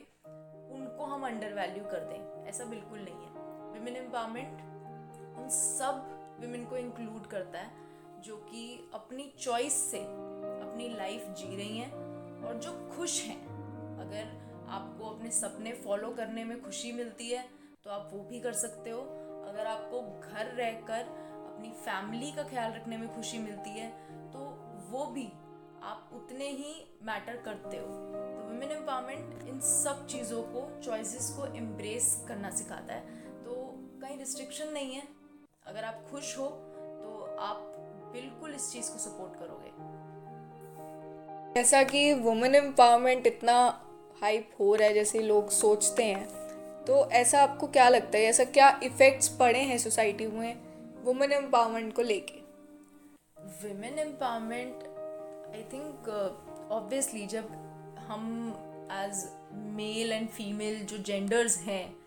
उनको 0.75 1.05
हम 1.05 1.27
अंडर 1.27 1.55
वैल्यू 1.55 1.85
कर 1.85 2.05
दें। 2.05 2.49
ऐसा 2.49 2.65
बिल्कुल 2.65 2.99
नहीं 2.99 3.15
है। 3.15 3.34
विमेन 3.85 3.97
एम्पावरमेंट 3.97 5.39
उन 5.39 5.49
सब 5.51 6.37
वुमेन 6.41 6.65
को 6.67 6.77
इंक्लूड 6.77 7.27
करता 7.27 7.59
है, 7.59 7.71
जो 8.23 8.37
कि 8.43 8.91
अपनी 8.95 9.33
चॉइस 9.39 9.73
से 9.91 9.99
अपनी 9.99 10.89
लाइफ 10.91 11.27
जी 11.39 11.57
रही 11.57 11.79
हैं 11.79 11.93
और 12.43 12.55
जो 12.57 12.73
खुश 12.95 13.21
हैं। 13.23 13.37
अगर 13.99 14.31
आपको 14.71 15.07
अपने 15.07 15.31
सपने 15.31 15.73
फॉलो 15.85 16.11
करने 16.11 16.45
में 16.45 16.63
खुशी 16.63 16.93
मिलती 16.93 17.29
है 17.31 17.45
तो 17.85 17.91
आप 17.91 18.09
वो 18.13 18.23
भी 18.23 18.41
कर 18.41 18.53
सकते 18.55 18.91
हो। 18.91 19.01
अगर 19.49 19.67
आपको 19.67 20.01
घर 20.23 20.47
रहकर 20.47 21.11
अपनी 21.45 21.71
फैमिली 21.81 22.31
का 22.33 22.43
ख्याल 22.43 22.73
रखने 22.73 22.97
में 22.97 23.09
खुशी 23.17 23.39
मिलती 23.39 23.71
है 23.71 23.91
तो 24.33 24.39
वो 24.91 25.05
भी 25.07 25.27
आप 25.83 26.11
उतने 26.15 26.49
ही 26.53 26.73
मैटर 27.03 27.37
करते 27.45 27.77
हो। 27.77 27.87
तो 27.87 28.49
वुमेन 28.49 28.71
एम्पावरमेंट 28.71 29.49
इन 29.49 29.61
सब 29.63 30.07
चीज़ों 30.07 30.43
को 30.49 30.69
चॉइसेस 30.81 31.29
को 31.31 31.47
एम्ब्रेस 31.57 32.25
करना 32.29 32.51
सिखाता 32.53 32.95
है। 32.95 33.23
कहीं 34.05 34.17
रिस्ट्रिक्शन 34.19 34.69
नहीं 34.69 34.95
है। 34.95 35.03
अगर 35.67 35.85
आप 35.85 36.03
खुश 36.11 36.37
हो 36.39 36.47
तो 36.47 37.37
आप 37.41 37.61
बिल्कुल 38.13 38.55
इस 38.55 38.71
चीज़ 38.73 38.91
को 38.93 38.99
सपोर्ट 38.99 39.39
करोगे। 39.39 39.71
जैसा 41.55 41.83
कि 41.83 42.13
वुमेन 42.15 42.55
एम्पावरमेंट 42.55 43.27
इतना 43.27 43.57
हाइप 44.23 44.51
हो 44.61 44.75
रहा 44.75 44.89
है 44.89 44.95
जैसे 44.95 45.21
लोग 45.21 45.51
सोचते 45.51 46.05
हैं 46.05 46.27
तो 46.85 47.05
ऐसा 47.13 47.43
आपको 47.43 47.67
क्या 47.69 47.89
लगता 47.89 48.19
है? 48.19 48.25
ऐसा 48.25 48.45
क्या 48.45 48.69
इफ़ेक्ट्स 48.83 49.29
पड़े 49.39 49.61
हैं 49.61 49.79
सोसाइटी 49.79 50.27
में 50.27 50.57
वुमेन 51.05 51.33
एम्पावरमेंट 51.33 51.95
को 51.97 52.03
लेके? 52.03 52.39
Women 53.63 53.99
empowerment 53.99 54.85
I 55.55 55.63
think 55.73 56.09
obviously 56.73 57.27
जब 57.27 57.53
हम 58.09 58.23
एज 58.93 59.29
मेल 59.77 60.13
एंड 60.13 60.29
फीमेल 60.29 60.85
जो 60.87 60.99
जेंडर्स 60.99 61.59
हैं 61.59 62.04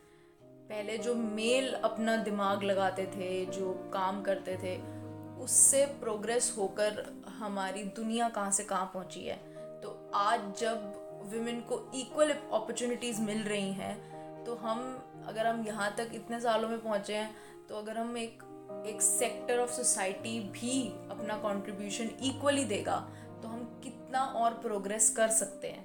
पहले 0.69 0.97
जो 0.97 1.13
मेल 1.15 1.73
अपना 1.73 2.15
दिमाग 2.17 2.63
लगाते 2.63 3.05
थे, 3.05 3.45
जो 3.45 3.73
काम 3.93 4.21
करते 4.21 4.55
थे, 4.57 4.75
उससे 5.43 5.85
प्रोग्रेस 5.99 6.53
होकर 6.57 7.05
हमारी 7.37 7.83
दुनिया 7.95 8.27
कहाँ 8.29 8.51
से 8.51 8.63
कहाँ 8.63 8.91
पहुँची 8.93 9.23
है। 9.25 9.35
तो 9.81 10.11
आज 10.15 10.41
जब 10.59 10.93
वुमेन 11.33 11.59
को 11.61 11.79
इक्वल 11.95 12.31
अपॉर्चुनिटीज़ 12.31 13.21
मिल 13.21 13.41
रही 13.43 13.71
हैं 13.71 14.43
तो 14.45 14.55
हम, 14.55 14.79
अगर 15.27 15.47
हम 15.47 15.65
यहाँ 15.67 15.93
तक 15.97 16.11
इतने 16.13 16.39
सालों 16.41 16.69
में 16.69 16.79
पहुँचे 16.79 17.15
हैं 17.15 17.65
तो 17.69 17.75
अगर 17.75 17.97
हम 17.97 18.17
एक 18.17 18.43
एक 18.87 19.01
सेक्टर 19.01 19.59
ऑफ़ 19.59 19.71
सोसाइटी 19.71 20.39
भी 20.51 20.81
अपना 21.11 21.37
कंट्रीब्यूशन 21.37 22.09
इक्वली 22.23 22.63
देगा 22.65 22.95
तो 23.41 23.47
हम 23.47 23.63
कितना 23.83 24.23
और 24.35 24.53
प्रोग्रेस 24.61 25.09
कर 25.09 25.27
सकते 25.29 25.67
हैं। 25.67 25.83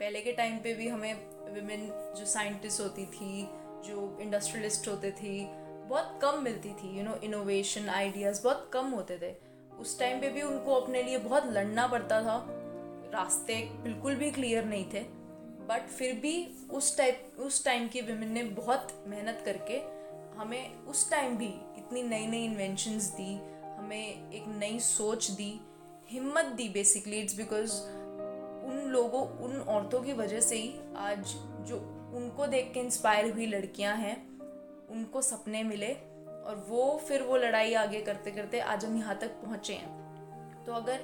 पहले 0.00 0.20
के 0.20 0.32
टाइम 0.32 0.58
पे 0.58 0.74
भी 0.74 0.88
हमें 0.88 1.14
वुमेन 1.54 1.88
जो 2.18 2.26
साइंटिस्ट 2.26 2.80
होती 2.80 3.06
थी 3.06 3.48
जो 3.86 4.18
इंडस्ट्रियलिस्ट 4.20 4.88
होते 4.88 5.10
थे, 5.10 5.44
बहुत 5.88 6.18
कम 6.22 6.42
मिलती 6.42 6.68
थी 6.68 6.96
यू 6.98 7.04
नो 7.04 7.14
इनोवेशन 7.14 7.88
आइडियाज़ 7.88 8.42
बहुत 8.44 8.70
कम 8.72 8.86
होते 8.86 9.18
थे। 9.18 9.34
उस 9.78 9.98
टाइम 9.98 10.20
पे 10.20 10.30
भी 10.30 10.42
उनको 10.42 10.74
अपने 10.74 11.02
लिए 11.02 11.18
बहुत 11.18 11.46
लड़ना 11.46 11.86
पड़ता 11.86 12.22
था। 12.22 12.44
रास्ते 13.14 13.54
बिल्कुल 13.82 14.14
भी 14.14 14.30
क्लियर 14.30 14.64
नहीं 14.64 14.84
थे। 14.94 15.00
बट 15.68 15.88
फिर 15.88 16.14
भी 16.14 16.54
उस 16.70 16.96
टाइप 16.96 17.36
उस 17.38 17.64
टाइम 17.64 17.88
की 17.88 18.00
वुमेन 18.00 18.32
ने 18.32 18.42
बहुत 18.42 19.04
मेहनत 19.06 19.42
करके 19.44 19.78
हमें 20.38 20.84
उस 20.84 21.10
टाइम 21.10 21.36
भी 21.36 21.48
इतनी 21.78 22.02
नई 22.02 22.26
नई 22.26 22.44
इन्वेंशंस 22.44 23.04
दी, 23.04 23.34
हमें 23.78 24.32
एक 24.32 24.44
नई 24.48 24.78
सोच 24.78 25.30
दी, 25.30 25.60
हिम्मत 26.08 26.44
दी 26.44 26.68
बेसिकली 26.68 27.16
इट्स 27.16 27.36
बिकॉज़ 27.36 27.72
उन 28.66 28.82
लोगों, 28.86 29.26
उन 29.44 29.60
औरतों 29.60 30.00
की 30.02 30.12
वजह 30.12 30.40
से 30.40 30.56
ही 30.56 30.74
आज 30.96 31.34
जो 31.68 31.95
उनको 32.16 32.46
देख 32.46 32.70
के 32.74 32.80
इंस्पायर 32.80 33.32
हुई 33.32 33.46
लड़कियाँ 33.46 33.96
हैं, 33.96 34.16
उनको 34.90 35.22
सपने 35.22 35.62
मिले 35.62 35.92
और 36.46 36.64
वो 36.68 37.00
फिर 37.08 37.22
वो 37.22 37.36
लड़ाई 37.36 37.74
आगे 37.74 38.00
करते 38.00 38.30
करते 38.30 38.60
आज 38.60 38.84
हम 38.84 38.96
यहाँ 38.98 39.18
तक 39.18 39.30
पहुँचे 39.42 39.74
हैं। 39.74 40.64
तो 40.64 40.72
अगर 40.72 41.00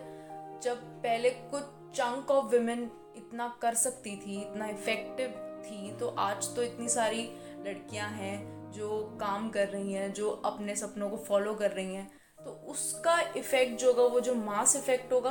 जब 0.62 0.82
पहले 1.02 1.30
कुछ 1.30 1.62
चंक 1.96 2.30
ऑफ़ 2.30 2.54
वुमेन 2.54 2.90
इतना 3.16 3.48
कर 3.62 3.74
सकती 3.74 4.16
थी, 4.16 4.40
इतना 4.40 4.66
इफ़ेक्टिव 4.68 5.28
थी 5.64 5.96
तो 5.98 6.08
आज 6.18 6.54
तो 6.56 6.62
इतनी 6.62 6.88
सारी 6.88 7.22
लड़कियाँ 7.66 8.08
हैं 8.10 8.70
जो 8.72 9.00
काम 9.20 9.48
कर 9.50 9.68
रही 9.68 9.92
हैं, 9.92 10.12
जो 10.12 10.30
अपने 10.30 10.76
सपनों 10.76 11.10
को 11.10 11.16
फॉलो 11.18 11.54
कर 11.54 11.70
रही 11.70 11.94
हैं 11.94 12.10
तो 12.38 12.50
उसका 12.70 13.20
इफ़ेक्ट 13.36 13.80
जो 13.80 13.92
होगा, 13.92 14.02
वो 14.04 14.20
जो 14.20 14.34
मास 14.34 14.76
इफ़ेक्ट 14.76 15.12
होगा 15.12 15.30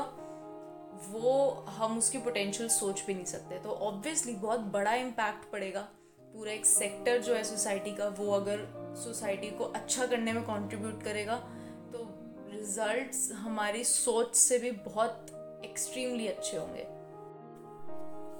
वो 1.03 1.65
हम 1.69 1.97
उसकी 1.97 2.17
पोटेंशियल 2.17 2.69
सोच 2.69 3.03
भी 3.07 3.13
नहीं 3.13 3.25
सकते। 3.25 3.59
तो 3.59 3.69
ऑब्वियसली 3.69 4.33
बहुत 4.35 4.59
बड़ा 4.73 4.93
इम्पैक्ट 4.95 5.51
पड़ेगा 5.51 5.87
पूरा 6.33 6.51
एक 6.51 6.65
सेक्टर 6.65 7.21
जो 7.21 7.33
है 7.35 7.43
सोसाइटी 7.43 7.91
का 7.91 8.07
वो 8.17 8.31
अगर 8.31 8.59
सोसाइटी 8.97 9.49
को 9.49 9.63
अच्छा 9.65 10.05
करने 10.05 10.33
में 10.33 10.43
कंट्रीब्यूट 10.43 11.03
करेगा 11.03 11.35
तो 11.93 12.07
रिजल्ट्स 12.51 13.31
हमारी 13.33 13.83
सोच 13.83 14.35
से 14.35 14.59
भी 14.59 14.71
बहुत 14.71 15.31
एक्सट्रीमली 15.65 16.27
अच्छे 16.27 16.57
होंगे। 16.57 16.83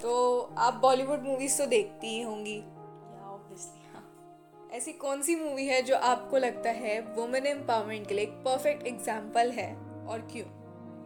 तो 0.01 0.39
आप 0.57 0.73
बॉलीवुड 0.81 1.23
मूवीज़ 1.23 1.57
तो 1.57 1.65
देखती 1.67 2.07
ही 2.07 2.21
होंगी। 2.21 2.57
ऑब्वियसली 2.59 3.93
हाँ। 3.93 4.69
ऐसी 4.73 4.93
कौन 4.93 5.21
सी 5.21 5.35
मूवी 5.35 5.65
है 5.67 5.81
जो 5.81 5.95
आपको 5.95 6.37
लगता 6.37 6.69
है 6.69 6.99
वुमेन 7.15 7.47
एम्पावरमेंट 7.47 8.07
के 8.07 8.13
लिए 8.13 8.23
एक 8.23 8.41
परफेक्ट 8.45 8.87
एग्ज़ाम्पल 8.87 9.51
है 9.51 9.73
और 10.07 10.27
क्यों? 10.31 10.45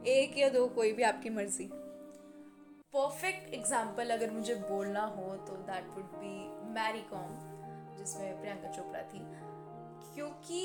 एक 0.07 0.38
या 0.38 0.50
दो, 0.50 0.67
कोई 0.67 0.91
भी 0.93 1.03
आपकी 1.03 1.29
मर्ज़ी। 1.29 1.69
परफेक्ट 2.93 3.53
एग्ज़ाम्पल 3.53 4.09
अगर 4.09 4.31
मुझे 4.31 4.55
बोलना 4.55 5.05
हो 5.05 5.35
तो 5.47 5.55
that 5.63 5.88
would 5.95 6.12
be 6.15 6.33
Mary 6.74 7.01
Kom 7.09 7.31
जिसमें 7.97 8.41
प्रियंका 8.41 8.71
चोपड़ा 8.71 9.01
थी। 9.03 9.19
क्योंकि 10.15 10.62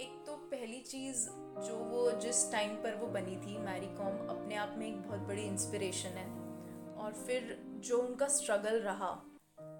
एक 0.00 0.22
तो 0.26 0.36
पहली 0.46 0.80
चीज़ 0.80 1.28
जो 1.60 1.76
वो 1.84 2.10
जिस 2.20 2.50
टाइम 2.52 2.74
पर 2.74 2.94
वो 2.94 3.06
बनी 3.08 3.36
थी 3.36 3.56
मैरी 3.58 3.86
कॉम 3.96 4.28
अपने 4.28 4.56
आप 4.56 4.74
में 4.78 4.86
एक 4.86 5.00
बहुत 5.02 5.20
बड़ी 5.28 5.42
इंस्पिरेशन 5.42 6.18
है। 6.18 6.28
और 6.96 7.12
फिर 7.26 7.56
जो 7.84 7.98
उनका 7.98 8.28
स्ट्रगल 8.28 8.80
रहा, 8.80 9.10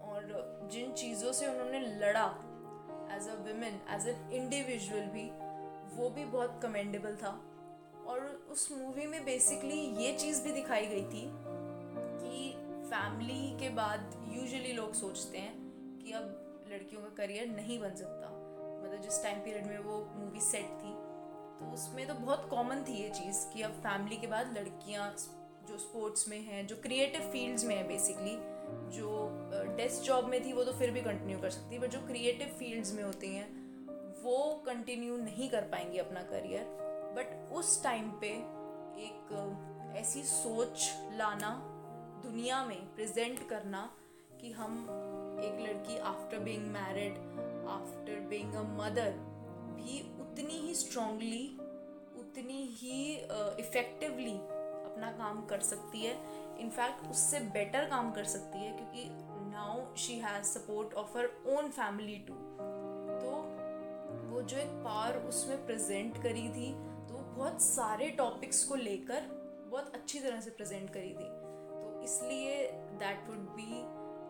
और 0.03 0.69
जिन 0.73 0.93
चीज़ों 0.95 1.33
से 1.33 1.47
उन्होंने 1.47 1.81
लड़ा 1.99 2.27
as 3.17 3.29
a 3.29 3.35
woman 3.43 3.81
as 3.91 4.09
an 4.09 4.31
individual 4.33 5.07
भी, 5.09 5.31
वो 5.97 6.11
भी 6.11 6.25
बहुत 6.27 6.59
कमेंडेबल 6.63 7.17
था। 7.17 7.39
और 8.11 8.49
उस 8.51 8.71
मूवी 8.73 9.07
में 9.07 9.25
बेसिकली 9.25 9.81
ये 10.05 10.13
चीज़ 10.13 10.43
भी 10.43 10.53
दिखाई 10.53 10.87
गई 10.87 11.03
थी 11.03 11.25
कि 12.23 12.53
फैमिली 12.89 13.59
के 13.59 13.69
बाद 13.69 14.15
यूजुअली 14.29 14.73
लोग 14.73 14.95
सोचते 14.95 15.39
हैं 15.39 15.53
कि 15.99 16.13
अब 16.13 16.65
लड़कियों 16.73 17.03
का 17.03 17.09
करियर 17.09 17.47
नहीं 17.49 17.79
बन 17.81 17.95
सकता। 17.97 18.31
मतलब 18.83 19.03
जिस 19.03 19.23
टाइम 19.23 19.39
पीरियड 19.39 19.67
में 19.67 19.79
वो 19.79 19.99
मूवी 20.17 20.41
सेट 20.41 20.73
थी 20.81 20.93
तो 21.61 21.73
उसमें 21.75 22.07
तो 22.09 22.15
बहुत 22.15 22.49
कॉमन 22.51 22.85
थी 22.89 23.03
ये 23.03 23.09
चीज़ 23.11 23.47
कि 23.55 23.63
अब 23.63 23.71
फैमिली 23.87 24.17
के 24.17 24.27
बाद 24.27 24.59
लड़कियाँ 24.59 25.09
जो 25.69 25.79
स्पोर्ट्स 25.79 26.29
में 26.29 26.41
हैं, 26.41 26.67
जो 26.67 26.77
क्रिएटिव 26.77 27.31
फील्ड्स 27.33 27.65
में 27.65 27.77
है 27.77 27.87
बेसिकली 27.89 28.37
जो 28.97 29.09
डेस्क 29.77 30.03
जॉब 30.03 30.29
में 30.29 30.45
थी 30.47 30.53
वो 30.53 30.65
तो 30.65 30.73
फिर 30.73 30.91
भी 30.91 31.01
कंटिन्यू 31.01 31.39
कर 31.39 31.51
सकती 31.51 31.75
है 31.75 31.81
बट 31.81 31.91
जो 31.91 32.07
क्रिएटिव 32.07 32.55
फील्ड्स 32.59 32.93
में 32.95 33.03
होती 33.03 33.35
हैं, 33.35 33.49
वो 34.23 34.63
कंटिन्यू 34.67 35.17
नहीं 35.17 35.49
कर 35.51 35.63
पाएँगी 35.63 35.99
अपना 35.99 36.23
करियर 36.23 36.79
उस 37.53 37.83
टाइम 37.83 38.11
पे 38.21 38.29
एक 39.05 39.95
ऐसी 39.97 40.23
सोच 40.23 40.91
लाना 41.13 41.51
दुनिया 42.23 42.65
में 42.65 42.95
प्रेजेंट 42.95 43.49
करना 43.49 43.91
कि 44.41 44.51
हम 44.53 44.77
एक 45.45 45.61
लड़की 45.61 45.99
after 45.99 46.39
being 46.39 46.67
married 46.67 47.19
after 47.69 48.21
being 48.21 48.55
a 48.55 48.63
mother 48.63 49.11
भी 49.77 50.01
उतनी 50.21 50.59
ही 50.59 50.75
स्ट्रांगली 50.75 51.47
उतनी 52.21 52.63
ही 52.73 53.15
इफ़ेक्टिवली 53.61 54.37
अपना 54.37 55.11
काम 55.13 55.45
कर 55.47 55.61
सकती 55.61 56.01
है। 56.01 56.15
इनफैक्ट 56.61 57.11
उससे 57.11 57.41
बेटर 57.41 57.85
काम 57.85 58.11
कर 58.13 58.25
सकती 58.25 58.59
है 58.59 58.73
क्योंकि 58.73 59.05
now 59.51 59.95
she 59.97 60.19
has 60.19 60.45
support 60.45 60.95
of 60.95 61.17
her 61.19 61.29
own 61.49 61.69
family 61.71 62.17
too 62.29 62.35
तो 63.21 63.31
वो 64.31 64.43
जो 64.43 64.57
एक 64.57 64.71
पावर 64.85 65.17
उसमें 65.29 65.67
प्रेजेंट 65.67 66.23
करी 66.23 66.49
थी 66.49 66.73
बहुत 67.37 67.63
सारे 67.63 68.11
टॉपिक्स 68.11 68.65
को 68.65 68.75
लेकर 68.75 69.21
बहुत 69.71 69.95
अच्छी 69.95 70.19
तरह 70.19 70.41
से 70.41 70.51
प्रेजेंट 70.51 70.91
करी 70.91 71.09
थी। 71.09 71.29
तो 71.73 72.01
इसलिए 72.03 72.71
that 72.73 73.29
would 73.29 73.39
be 73.39 73.83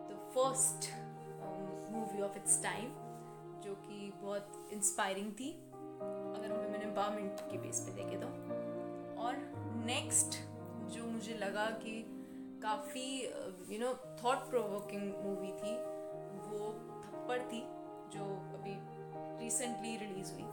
the 0.09 0.31
first 0.35 0.89
movie 1.91 2.21
of 2.21 2.37
its 2.37 2.61
time 2.63 2.93
जो 3.61 3.75
कि 3.75 4.11
बहुत 4.15 4.69
इंस्पायरिंग 4.73 5.31
थी। 5.31 5.51
अगर 5.51 6.51
हम 6.51 6.57
वुमेन 6.57 6.81
एम्पावरमेंट 6.81 7.39
के 7.51 7.57
बेस 7.57 7.79
पे 7.79 7.91
देखे 7.93 8.17
तो। 8.17 8.27
और 9.21 9.35
नेक्स्ट 9.85 10.39
जो 10.93 11.05
मुझे 11.05 11.33
लगा 11.33 11.65
कि 11.65 12.03
काफ़ी 12.63 13.05
you 13.69 13.79
know 13.79 13.93
thought 14.23 14.49
provoking 14.49 15.01
movie 15.01 15.51
थी, 15.51 15.75
वो 16.47 16.71
थप्पड़ 17.03 17.41
थी, 17.41 17.61
जो 18.13 18.25
अभी 18.53 18.75
रिसेंटली 19.45 19.95
रिलीज़ 19.97 20.31
हुई। 20.33 20.43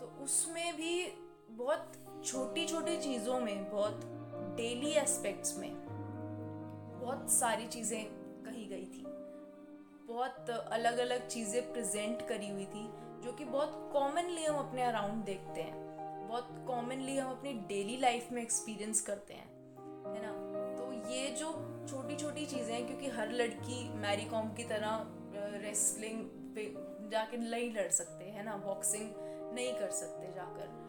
तो 0.00 0.24
उसमें 0.24 0.76
भी 0.76 1.04
बहुत 1.54 1.92
छोटी 2.24 2.64
छोटी 2.66 2.96
चीज़ों 2.96 3.38
में, 3.40 3.70
बहुत 3.70 4.00
डेली 4.56 4.90
एस्पेक्ट्स 4.92 5.56
में 5.58 5.72
बहुत 7.00 7.30
सारी 7.32 7.66
चीज़ें 7.66 8.04
कही 8.44 8.64
गई 8.66 8.84
थी। 8.84 9.04
बहुत 10.08 10.50
अलग 10.50 10.98
अलग 10.98 11.26
चीज़ें 11.28 11.72
प्रेजेंट 11.72 12.26
करी 12.28 12.48
हुई 12.48 12.64
थी, 12.64 12.84
जो 13.24 13.32
कि 13.32 13.44
बहुत 13.44 13.90
कॉमनली 13.92 14.44
हम 14.44 14.56
अपने 14.58 14.82
अराउंड 14.82 15.24
देखते 15.24 15.60
हैं। 15.60 16.28
बहुत 16.28 16.48
कॉमनली 16.66 17.16
हम 17.16 17.30
अपनी 17.30 17.52
डेली 17.68 17.96
लाइफ 17.96 18.32
में 18.32 18.42
एक्सपीरियंस 18.42 19.00
करते 19.00 19.34
हैं, 19.34 19.48
है 20.06 20.22
ना? 20.22 20.32
तो 20.76 20.92
ये 21.12 21.28
जो 21.30 21.52
छोटी 21.88 22.16
छोटी 22.16 22.46
चीज़ें 22.46 22.74
हैं, 22.74 22.86
क्योंकि 22.86 23.08
हर 23.08 23.32
लड़की 23.32 23.88
मैरी 23.98 24.24
कॉम 24.24 24.48
की 24.54 24.64
तरह 24.64 25.06
रेसलिंग 25.62 26.24
पे 26.54 26.64
जाकर 27.10 27.38
नहीं 27.38 27.72
लड़ 27.74 27.90
सकते, 27.90 28.24
है 28.24 28.44
ना? 28.44 28.56
बॉक्सिंग 28.56 29.10
नहीं 29.54 29.72
कर 29.72 29.90
सकते 29.92 30.32
जाकर। 30.32 30.82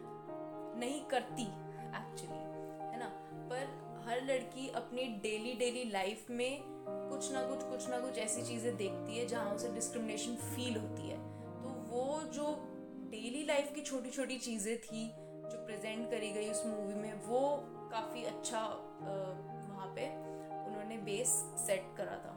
नहीं 0.75 1.01
करती 1.05 1.43
एक्चुअली 1.43 2.39
है 2.85 2.99
ना? 2.99 3.07
पर 3.49 3.83
हर 4.07 4.21
लड़की 4.23 4.67
अपनी 4.75 5.03
डेली 5.23 5.53
डेली 5.53 5.83
लाइफ 5.91 6.29
में 6.29 6.61
कुछ 6.87 7.31
ना 7.33 7.41
कुछ 7.41 7.63
कुछ 7.63 7.89
ना 7.89 7.99
कुछ 7.99 8.17
ऐसी 8.17 8.41
चीज़ें 8.41 8.75
देखती 8.77 9.17
है 9.17 9.25
जहाँ 9.27 9.53
उसे 9.55 9.73
डिस्क्रिमिनेशन 9.73 10.35
फील 10.35 10.77
होती 10.77 11.09
है। 11.09 11.17
तो 11.63 11.69
वो 11.89 12.21
जो 12.33 12.55
डेली 13.11 13.43
लाइफ 13.45 13.71
की 13.75 13.81
छोटी 13.81 14.09
छोटी 14.09 14.37
चीज़ें 14.39 14.77
थी 14.77 15.07
जो 15.45 15.65
प्रेजेंट 15.65 16.09
करी 16.11 16.31
गई 16.31 16.49
उस 16.51 16.65
मूवी 16.65 16.93
में, 16.93 17.13
वो 17.25 17.41
काफ़ी 17.91 18.23
अच्छा 18.23 18.61
वहाँ 18.61 19.87
पे 19.95 20.07
उन्होंने 20.67 20.97
बेस 21.05 21.29
सेट 21.57 21.93
करा 21.97 22.15
था। 22.17 22.33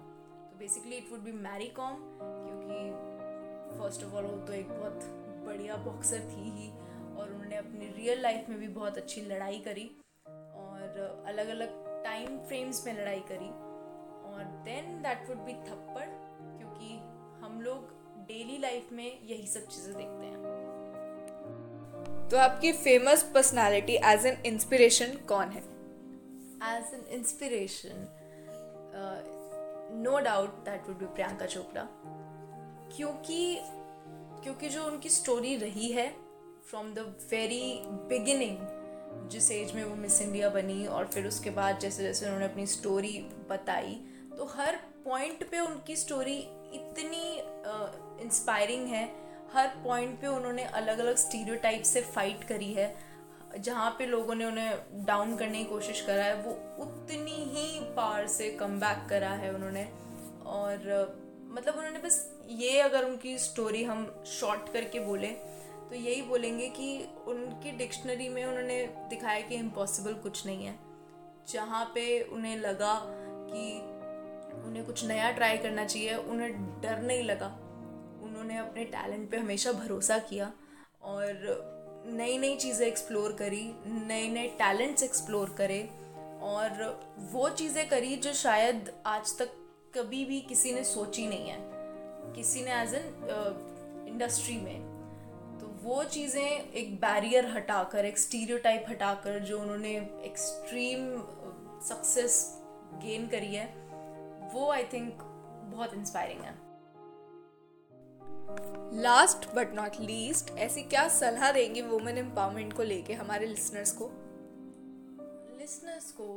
तो 0.50 0.58
basically 0.58 0.96
it 0.96 1.10
would 1.10 1.20
be 1.20 1.32
Mary 1.32 1.68
Kom 1.78 1.96
क्योंकि 2.20 3.78
फ़र्स्ट 3.78 4.04
ऑफ़ 4.04 4.14
ऑल 4.14 4.24
वो 4.24 4.36
तो 4.46 4.52
एक 4.52 4.68
बहुत 4.70 5.04
बढ़िया 5.46 5.76
बॉक्सर 5.84 6.28
थी 6.30 6.50
ही। 6.50 6.70
और 7.28 7.34
उन्होंने 7.34 7.56
अपनी 7.56 7.86
रियल 7.96 8.20
लाइफ 8.22 8.48
में 8.48 8.58
भी 8.58 8.68
बहुत 8.68 8.98
अच्छी 8.98 9.20
लड़ाई 9.20 9.58
करी 9.58 9.90
और 10.26 11.24
अलग 11.26 11.48
अलग 11.48 12.02
टाइम 12.04 12.38
फ्रेम्स 12.38 12.86
में 12.86 12.92
लड़ाई 13.00 13.20
करी 13.20 13.48
और 14.28 14.44
देन 14.64 15.02
दैट 15.02 15.28
वुड 15.28 15.38
बी 15.38 15.52
थप्पड़ 15.52 16.08
क्योंकि 16.58 16.98
हम 17.44 17.60
लोग 17.60 17.96
डेली 18.28 18.58
लाइफ 18.58 18.92
में 18.92 19.04
यही 19.04 19.46
सब 19.46 19.66
चीज़ें 19.66 19.94
देखते 19.94 20.26
हैं। 20.26 20.38
तो 22.28 22.36
आपकी 22.36 22.72
famous 22.72 23.22
personality 23.34 23.96
as 24.04 24.26
an 24.26 24.42
inspiration 24.46 25.16
कौन 25.28 25.48
है? 25.48 25.62
As 26.74 26.94
an 26.94 27.06
inspiration 27.18 28.06
no 30.04 30.18
doubt 30.18 30.64
that 30.64 30.88
would 30.88 30.98
be 30.98 31.06
Priyanka 31.06 31.46
Chopra 31.46 31.86
क्योंकि 32.96 33.58
क्योंकि 34.42 34.68
जो 34.68 34.84
उनकी 34.84 35.08
स्टोरी 35.08 35.56
रही 35.56 35.90
है 35.92 36.06
फ्रॉम 36.70 36.92
द 36.94 36.98
वेरी 37.30 37.80
बिगिनिंग 38.08 39.28
जिस 39.30 39.50
एज 39.50 39.72
में 39.74 39.84
वो 39.84 39.94
मिस 39.96 40.20
इंडिया 40.22 40.48
बनी 40.48 40.86
और 40.86 41.06
फिर 41.06 41.26
उसके 41.26 41.50
बाद 41.50 41.78
जैसे 41.78 42.02
जैसे 42.02 42.26
उन्होंने 42.26 42.44
अपनी 42.44 42.66
स्टोरी 42.66 43.12
बताई 43.50 43.94
तो 44.36 44.44
हर 44.46 44.76
पॉइंट 45.04 45.48
पे 45.50 45.60
उनकी 45.60 45.96
स्टोरी 45.96 46.36
इतनी 46.74 47.22
इंस्पायरिंग 48.24 48.86
uh, 48.86 48.92
है। 48.92 49.04
हर 49.52 49.68
पॉइंट 49.84 50.20
पे 50.20 50.26
उन्होंने 50.26 50.64
अलग 50.64 50.98
अलग 50.98 51.16
स्टीरियोटाइप 51.16 51.82
से 51.82 52.00
फाइट 52.14 52.44
करी 52.44 52.72
है। 52.72 52.94
जहाँ 53.58 53.90
पे 53.98 54.06
लोगों 54.06 54.34
ने 54.34 54.44
उन्हें 54.44 55.04
डाउन 55.06 55.36
करने 55.36 55.58
की 55.58 55.64
कोशिश 55.64 56.00
करा 56.00 56.24
है 56.24 56.42
वो 56.42 56.50
उतनी 56.84 57.44
ही 57.54 57.80
पार 57.96 58.26
से 58.28 58.50
कम 58.50 58.80
बैक 58.80 59.08
करा 59.10 59.30
है 59.42 59.54
उन्होंने। 59.54 59.88
और 60.46 60.76
मतलब 61.50 61.74
उन्होंने 61.74 61.98
बस 61.98 62.24
ये 62.48 62.78
अगर 62.80 63.04
उनकी 63.04 63.38
स्टोरी 63.38 63.84
हम 63.84 64.10
शॉर्ट 64.40 64.72
करके 64.72 65.00
बोले 65.00 65.36
तो 65.88 65.94
यही 65.94 66.22
बोलेंगे 66.22 66.68
कि 66.68 66.88
उनकी 67.28 67.70
डिक्शनरी 67.70 68.28
में 68.28 68.44
उन्होंने 68.44 68.84
दिखाया 69.10 69.40
कि 69.40 69.54
इम्पॉसिबल 69.54 70.14
कुछ 70.14 70.44
नहीं 70.46 70.64
है। 70.64 70.74
जहाँ 71.48 71.84
पे 71.94 72.20
उन्हें 72.22 72.56
लगा 72.56 72.94
कि 73.04 73.62
उन्हें 74.68 74.84
कुछ 74.86 75.04
नया 75.04 75.30
ट्राई 75.30 75.58
करना 75.58 75.84
चाहिए, 75.84 76.14
उन्हें 76.14 76.80
डर 76.80 77.02
नहीं 77.02 77.22
लगा। 77.22 77.46
उन्होंने 78.22 78.56
अपने 78.58 78.84
टैलेंट 78.84 79.30
पे 79.30 79.36
हमेशा 79.36 79.72
भरोसा 79.72 80.18
किया 80.18 80.52
और 81.02 82.04
नई 82.06 82.38
नई 82.38 82.56
चीज़ें 82.56 82.86
एक्सप्लोर 82.86 83.32
करी 83.32 83.64
नए 83.86 84.28
नए 84.28 84.48
टैलेंट्स 84.58 85.02
एक्सप्लोर 85.02 85.54
करे 85.58 85.80
और 86.42 86.84
वो 87.32 87.48
चीज़ें 87.50 87.88
करी 87.88 88.16
जो 88.16 88.32
शायद 88.32 88.92
आज 89.06 89.36
तक 89.38 89.56
कभी 89.94 90.24
भी 90.24 90.40
किसी 90.40 90.72
ने 90.72 90.84
सोची 90.84 91.26
नहीं 91.26 91.48
है। 91.48 91.58
किसी 92.34 92.64
ने 92.64 92.72
एज 92.72 92.94
एन 92.94 94.06
इंडस्ट्री 94.08 94.56
में। 94.56 94.87
वो 95.88 96.02
चीज़ें 96.04 96.72
एक 96.72 96.94
बैरियर 97.00 97.46
हटाकर 97.46 98.04
एक 98.04 98.18
स्टीरियोटाइप 98.18 98.86
हटाकर 98.88 99.38
जो 99.38 99.60
उन्होंने 99.60 99.90
एक्सट्रीम 100.24 101.06
सक्सेस 101.82 102.34
गेन 103.04 103.26
करी 103.28 103.54
है 103.54 103.64
वो 104.54 104.70
आई 104.70 104.84
थिंक 104.84 105.22
बहुत 105.72 105.94
इंस्पायरिंग 105.94 106.40
है। 106.40 106.52
लास्ट 109.02 109.48
बट 109.54 109.72
नॉट 109.74 110.00
लीस्ट 110.00 110.50
ऐसी 110.58 110.82
क्या 110.82 111.08
सलाह 111.08 111.52
देंगे 111.52 111.82
वुमेन 111.82 112.18
एम्पावरमेंट 112.18 112.72
को 112.72 112.82
लेके 112.82 113.14
हमारे 113.14 113.46
लिसनर्स 113.46 113.92
को? 113.92 114.10
लिसनर्स 115.60 116.10
को 116.20 116.28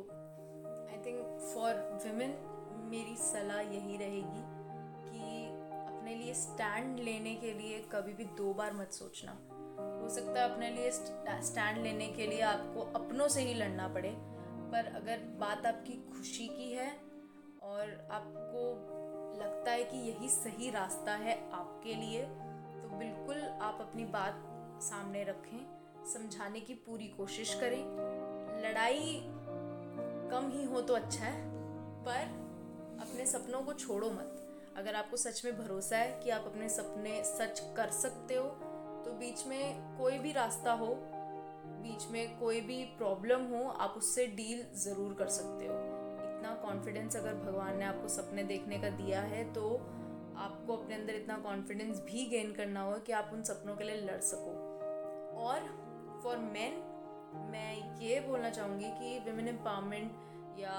आई 0.91 1.03
थिंक 1.05 1.21
फॉर 1.53 1.73
वुमेन 2.05 2.33
मेरी 2.91 3.15
सलाह 3.17 3.59
यही 3.59 3.97
रहेगी। 3.97 4.60
अपने 6.11 6.23
लिए 6.23 6.33
स्टैंड 6.33 6.99
लेने 6.99 7.33
के 7.35 7.51
लिए 7.53 7.77
कभी 7.91 8.13
भी 8.13 8.23
दो 8.37 8.53
बार 8.53 8.73
मत 8.73 8.91
सोचना। 8.91 9.31
हो 10.01 10.09
सकता 10.09 10.41
है 10.41 10.49
अपने 10.49 10.69
लिए 10.69 10.89
स्टैंड 11.41 11.77
लेने 11.77 12.07
के 12.07 12.25
लिए 12.27 12.41
आपको 12.43 12.81
अपनों 12.95 13.27
से 13.27 13.41
ही 13.41 13.53
लड़ना 13.53 13.87
पड़े, 13.87 14.09
पर 14.71 14.91
अगर 14.95 15.19
बात 15.39 15.65
आपकी 15.65 15.93
खुशी 16.09 16.47
की 16.47 16.71
है 16.71 16.89
और 17.63 17.93
आपको 18.11 18.63
लगता 19.39 19.71
है 19.71 19.83
कि 19.83 19.97
यही 20.09 20.29
सही 20.29 20.71
रास्ता 20.71 21.13
है 21.17 21.37
आपके 21.53 21.93
लिए 21.95 22.23
तो 22.23 22.97
बिल्कुल 22.97 23.41
आप 23.61 23.77
अपनी 23.81 24.05
बात 24.09 24.43
सामने 24.81 25.23
रखें, 25.23 25.59
समझाने 26.13 26.59
की 26.59 26.73
पूरी 26.85 27.07
कोशिश 27.17 27.53
करें। 27.53 27.83
लड़ाई 28.63 29.19
कम 30.31 30.51
ही 30.51 30.65
हो 30.65 30.81
तो 30.81 30.93
अच्छा 30.95 31.25
है, 31.25 31.41
पर 32.05 32.39
अपने 33.01 33.25
सपनों 33.27 33.61
को 33.61 33.73
छोड़ो 33.75 34.09
मत। 34.11 34.40
अगर 34.77 34.95
आपको 34.95 35.17
सच 35.17 35.41
में 35.45 35.57
भरोसा 35.57 35.97
है 35.97 36.19
कि 36.23 36.29
आप 36.29 36.43
अपने 36.45 36.69
सपने 36.69 37.23
सच 37.25 37.59
कर 37.77 37.89
सकते 37.93 38.35
हो 38.35 38.43
तो 39.05 39.11
बीच 39.19 39.45
में 39.47 39.97
कोई 39.97 40.17
भी 40.19 40.31
रास्ता 40.31 40.73
हो, 40.73 40.87
बीच 41.83 42.05
में 42.11 42.39
कोई 42.39 42.61
भी 42.61 42.83
प्रॉब्लम 42.97 43.45
हो, 43.45 43.63
आप 43.69 43.93
उससे 43.97 44.25
डील 44.27 44.63
ज़रूर 44.75 45.13
कर 45.13 45.27
सकते 45.29 45.67
हो। 45.67 45.75
इतना 46.27 46.53
कॉन्फिडेंस 46.61 47.15
अगर 47.15 47.33
भगवान 47.35 47.77
ने 47.77 47.85
आपको 47.85 48.07
सपने 48.07 48.43
देखने 48.43 48.79
का 48.79 48.89
दिया 48.97 49.21
है 49.23 49.43
तो 49.53 49.73
आपको 50.37 50.75
अपने 50.75 50.95
अंदर 50.95 51.15
इतना 51.15 51.37
कॉन्फिडेंस 51.39 51.99
भी 52.01 52.25
गेन 52.29 52.51
करना 52.53 52.81
होगा 52.81 52.97
कि 52.97 53.11
आप 53.11 53.29
उन 53.33 53.43
सपनों 53.43 53.75
के 53.75 53.83
लिए 53.83 54.01
लड़ 54.01 54.19
सको। 54.23 54.51
और 55.41 55.59
फॉर 56.23 56.37
मैन 56.53 56.81
मैं 57.51 57.99
ये 57.99 58.19
बोलना 58.19 58.49
चाहूँगी 58.49 58.89
कि 58.91 59.19
विमेन 59.25 59.47
एम्पावरमेंट 59.47 60.59
या 60.59 60.73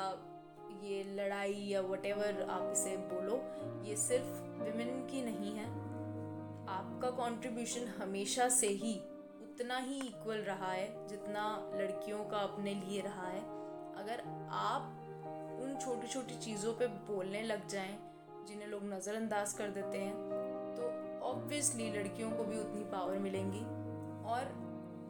ये 0.83 1.03
लड़ाई 1.17 1.53
या 1.65 1.81
वट 1.81 2.07
आप 2.07 2.71
इसे 2.73 2.97
बोलो, 3.09 3.35
ये 3.85 3.97
सिर्फ़ 3.99 4.63
विमेन 4.63 5.07
की 5.07 5.23
नहीं 5.23 5.53
है। 5.55 5.67
आपका 6.71 7.11
कंट्रीब्यूशन 7.13 7.87
हमेशा 7.99 8.49
से 8.51 8.69
ही 8.69 8.95
उतना 9.43 9.77
ही 9.79 9.99
इक्वल 9.99 10.39
रहा 10.43 10.71
है, 10.73 11.09
जितना 11.09 11.45
लड़कियों 11.75 12.25
का 12.25 12.39
अपने 12.39 12.75
लिए 12.77 13.01
रहा 13.01 13.27
है। 13.27 13.41
अगर 13.97 14.23
आप 14.51 14.99
उन 15.63 15.77
छोटी 15.77 16.09
छोटी 16.09 16.39
चीज़ों 16.39 16.73
पे 16.73 16.87
बोलने 16.87 17.43
लग 17.43 17.69
जाएँ, 17.69 17.99
जिन्हें 18.49 18.69
लोग 18.69 18.85
नज़रअंदाज 18.85 19.53
कर 19.53 19.69
देते 19.71 19.99
हैं 19.99 20.15
तो 20.77 20.91
ऑब्वियसली 21.25 21.91
लड़कियों 21.93 22.31
को 22.31 22.45
भी 22.45 22.59
उतनी 22.59 22.85
पावर 22.93 23.19
मिलेंगी। 23.19 23.61
और 24.27 24.61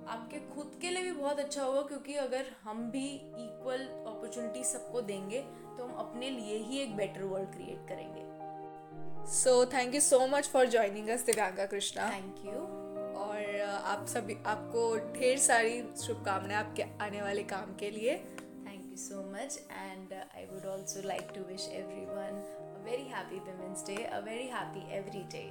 आपके 0.09 0.39
खुद 0.55 0.79
के 0.81 0.91
लिए 0.91 1.03
भी 1.03 1.13
बहुत 1.13 1.39
अच्छा 1.39 1.65
होगा, 1.65 1.83
क्योंकि 1.83 2.15
अगर 2.17 2.47
हम 2.63 2.91
भी 2.91 3.07
इक्वल 3.15 3.87
अपॉर्चुनिटी 4.07 4.65
सबको 4.65 5.01
देंगे 5.03 5.45
तो 5.77 5.85
हम 5.85 5.95
अपने 5.99 6.31
लिए 6.31 6.57
ही 6.59 6.79
एक 6.79 6.97
बेटर 6.97 7.23
वर्ल्ड 7.25 7.53
क्रिएट 7.55 7.89
करेंगे। 7.89 8.25
So 9.33 9.65
thank 9.73 9.95
you 9.95 10.01
so 10.01 10.27
much 10.27 10.49
for 10.49 10.67
joining 10.69 11.09
us 11.09 11.25
Divyanka 11.27 11.67
Krishna 11.67 12.11
thank 12.11 12.45
you 12.47 12.61
और 13.23 13.61
आप 13.85 14.07
सभी 14.09 14.37
आपको 14.47 14.97
ढेर 15.19 15.39
सारी 15.39 15.83
शुभकामनाएँ 16.03 16.59
आपके 16.59 16.83
आने 17.05 17.23
वाले 17.23 17.43
काम 17.53 17.75
के 17.81 17.91
लिए। 17.91 18.17
Thank 18.67 18.91
you 18.91 18.97
so 18.97 19.23
much 19.33 19.61
and 19.73 20.13
I 20.15 20.45
would 20.53 20.67
also 20.73 21.07
like 21.09 21.33
to 21.35 21.45
wish 21.45 21.69
everyone 22.07 22.45
very 22.85 23.05
happy 23.09 23.37
Women's 23.47 23.83
Day, 23.89 23.97
a 24.13 24.21
very 24.23 24.47
happy 24.53 24.81
every 24.95 25.21
day. 25.33 25.49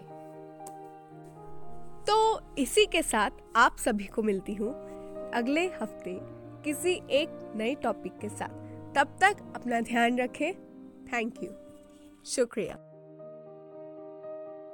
तो 2.07 2.15
इसी 2.57 2.85
के 2.85 3.01
साथ 3.01 3.31
आप 3.55 3.77
सभी 3.77 4.03
को 4.05 4.23
मिलती 4.23 4.53
हूँ 4.53 4.71
अगले 5.33 5.65
हफ़्ते 5.81 6.17
किसी 6.63 6.93
एक 7.11 7.39
नए 7.55 7.75
टॉपिक 7.75 8.17
के 8.19 8.29
साथ। 8.29 8.70
तब 8.95 9.17
तक 9.21 9.53
अपना 9.55 9.81
ध्यान 9.81 10.19
रखें। 10.19 10.53
थैंक 11.13 11.43
यू 11.43 11.49
शुक्रिया। 12.25 12.90